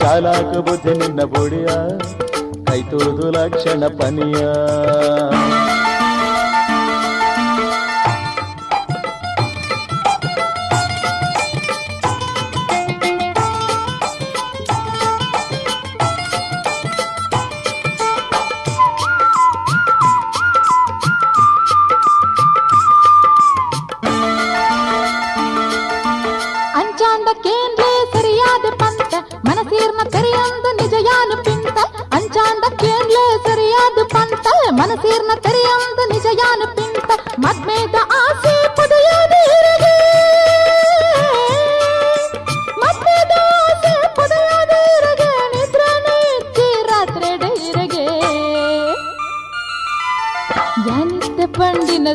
[0.09, 1.66] ಚಾಲಾಕ ಬುದ್ಧಿ ನಿನ್ನ ಬುಡಿಯ
[2.66, 4.43] ಕೈತೂದು ಲಕ್ಷಣ ಪನಿಯ.
[34.78, 37.10] ಪಂತ ತೆರೆಯಾದ ನಿಜಯಾನ ಪಿಂತ
[37.44, 39.94] ಮದ್ಮೇದ ಆಸೆ ಪುದೆಯಾದ ಇರಗೆ
[42.82, 48.05] ಮದ್ಮೇದ ಆಸೆ ಪುದೆಯಾದ ಇರಗೆ ನಿದ್ರನೆ ಇಚ್ಚಿ ರಾತ್ರೆಡ ಇರಗೆ
[50.88, 52.09] ಯಾನಿತ್ತ ಪಂಡಿನ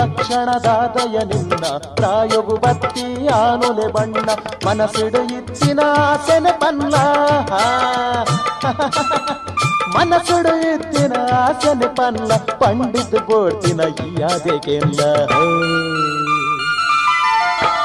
[0.00, 1.64] ಲಕ್ಷಣದಾದಯ ನಿನ್ನ
[1.94, 3.04] ಪ್ರಾಯವು ಬತ್ತಿ
[3.92, 4.28] ಬಣ್ಣ,
[4.66, 6.94] ಮನಸ್ಸಿಡು ಇತ್ತಿನ ಆಸೆನೆ ಪನ್ನ
[9.96, 13.80] ಮನಸ್ಸುಡು ಇತ್ತಿನ ಆಸೆನೆ ಪನ್ನ ಪಂಡಿತ್ ಬೋಡ್ತಿನ
[14.20, 15.00] ಯಾದೆಗೆಲ್ಲ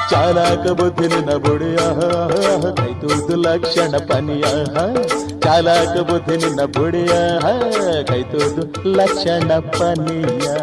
[0.10, 1.78] ಚಾಲಾಕ ಬುದ್ಧಿನ ಬುಡಿಯ
[2.76, 4.44] ಕೈತೂದು ಲಕ್ಷಣ ಪನಿಯ
[5.40, 7.14] ಚಾಲಾಕ ಬುದ್ಧಿನ ಬುಡಿಯ
[8.04, 10.55] ಕೈತೂದು ಲಕ್ಷಣ ಪನಿಯ.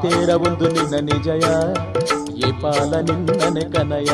[0.00, 1.46] ಪಾತೇರ ಒಂದು ನಿನ್ನ ನಿಜಯ
[2.48, 4.10] ಏಪಾಲ ನಿನ್ನನೆ ಕನಯ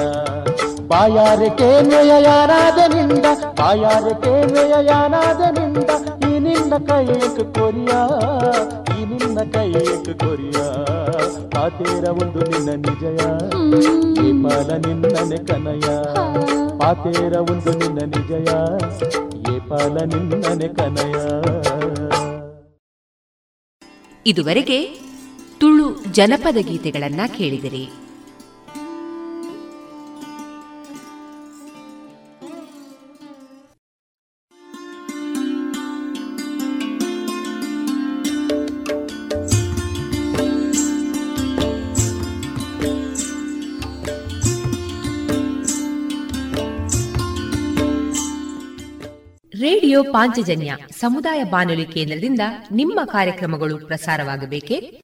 [0.90, 3.26] ಬಾಯಾರಕೆ ಕೇನ್ವಯ ಯಾನಾದ ನಿಂದ
[3.58, 5.90] ಬಾಯಾರೆ ಕೇನ್ವಯ ಯಾನಾದ ನಿಂದ
[6.24, 7.92] ಈ ನಿನ್ನ ಕೈಯಕ್ಕೆ ಕೊರಿಯ,
[8.94, 10.56] ಈ ನಿನ್ನ ಕೈಯಕ್ಕೆ ಕೊರಿಯ.
[11.54, 13.20] ಪಾತೇರ ಒಂದು ನಿನ್ನ ನಿಜಯ
[14.24, 15.86] ಏಪಾಲ ನಿನ್ನನೆ ಕನಯ
[16.80, 18.50] ಪಾತೇರ ಒಂದು ನಿನ್ನ ನಿಜಯ
[19.54, 21.16] ಏಪಾಲ ನಿನ್ನನೆ ಕನಯ
[24.26, 24.76] ಇದುವರೆಗೆ
[26.14, 27.88] ಜನಪದ ಗೀತೆಗಳನ್ನ ಕೇಳಿದಿರಿ.
[49.60, 52.40] ರೇಡಿಯೋ ಪಾಂಚಜನ್ಯ ಸಮುದಾಯ ಬಾನುಲಿ ಕೇಂದ್ರದಿಂದ
[52.72, 55.03] ನಿಮ್ಮ ಕಾರ್ಯಕ್ರಮಗಳು ಪ್ರಸಾರವಾಗಬೇಕೆ?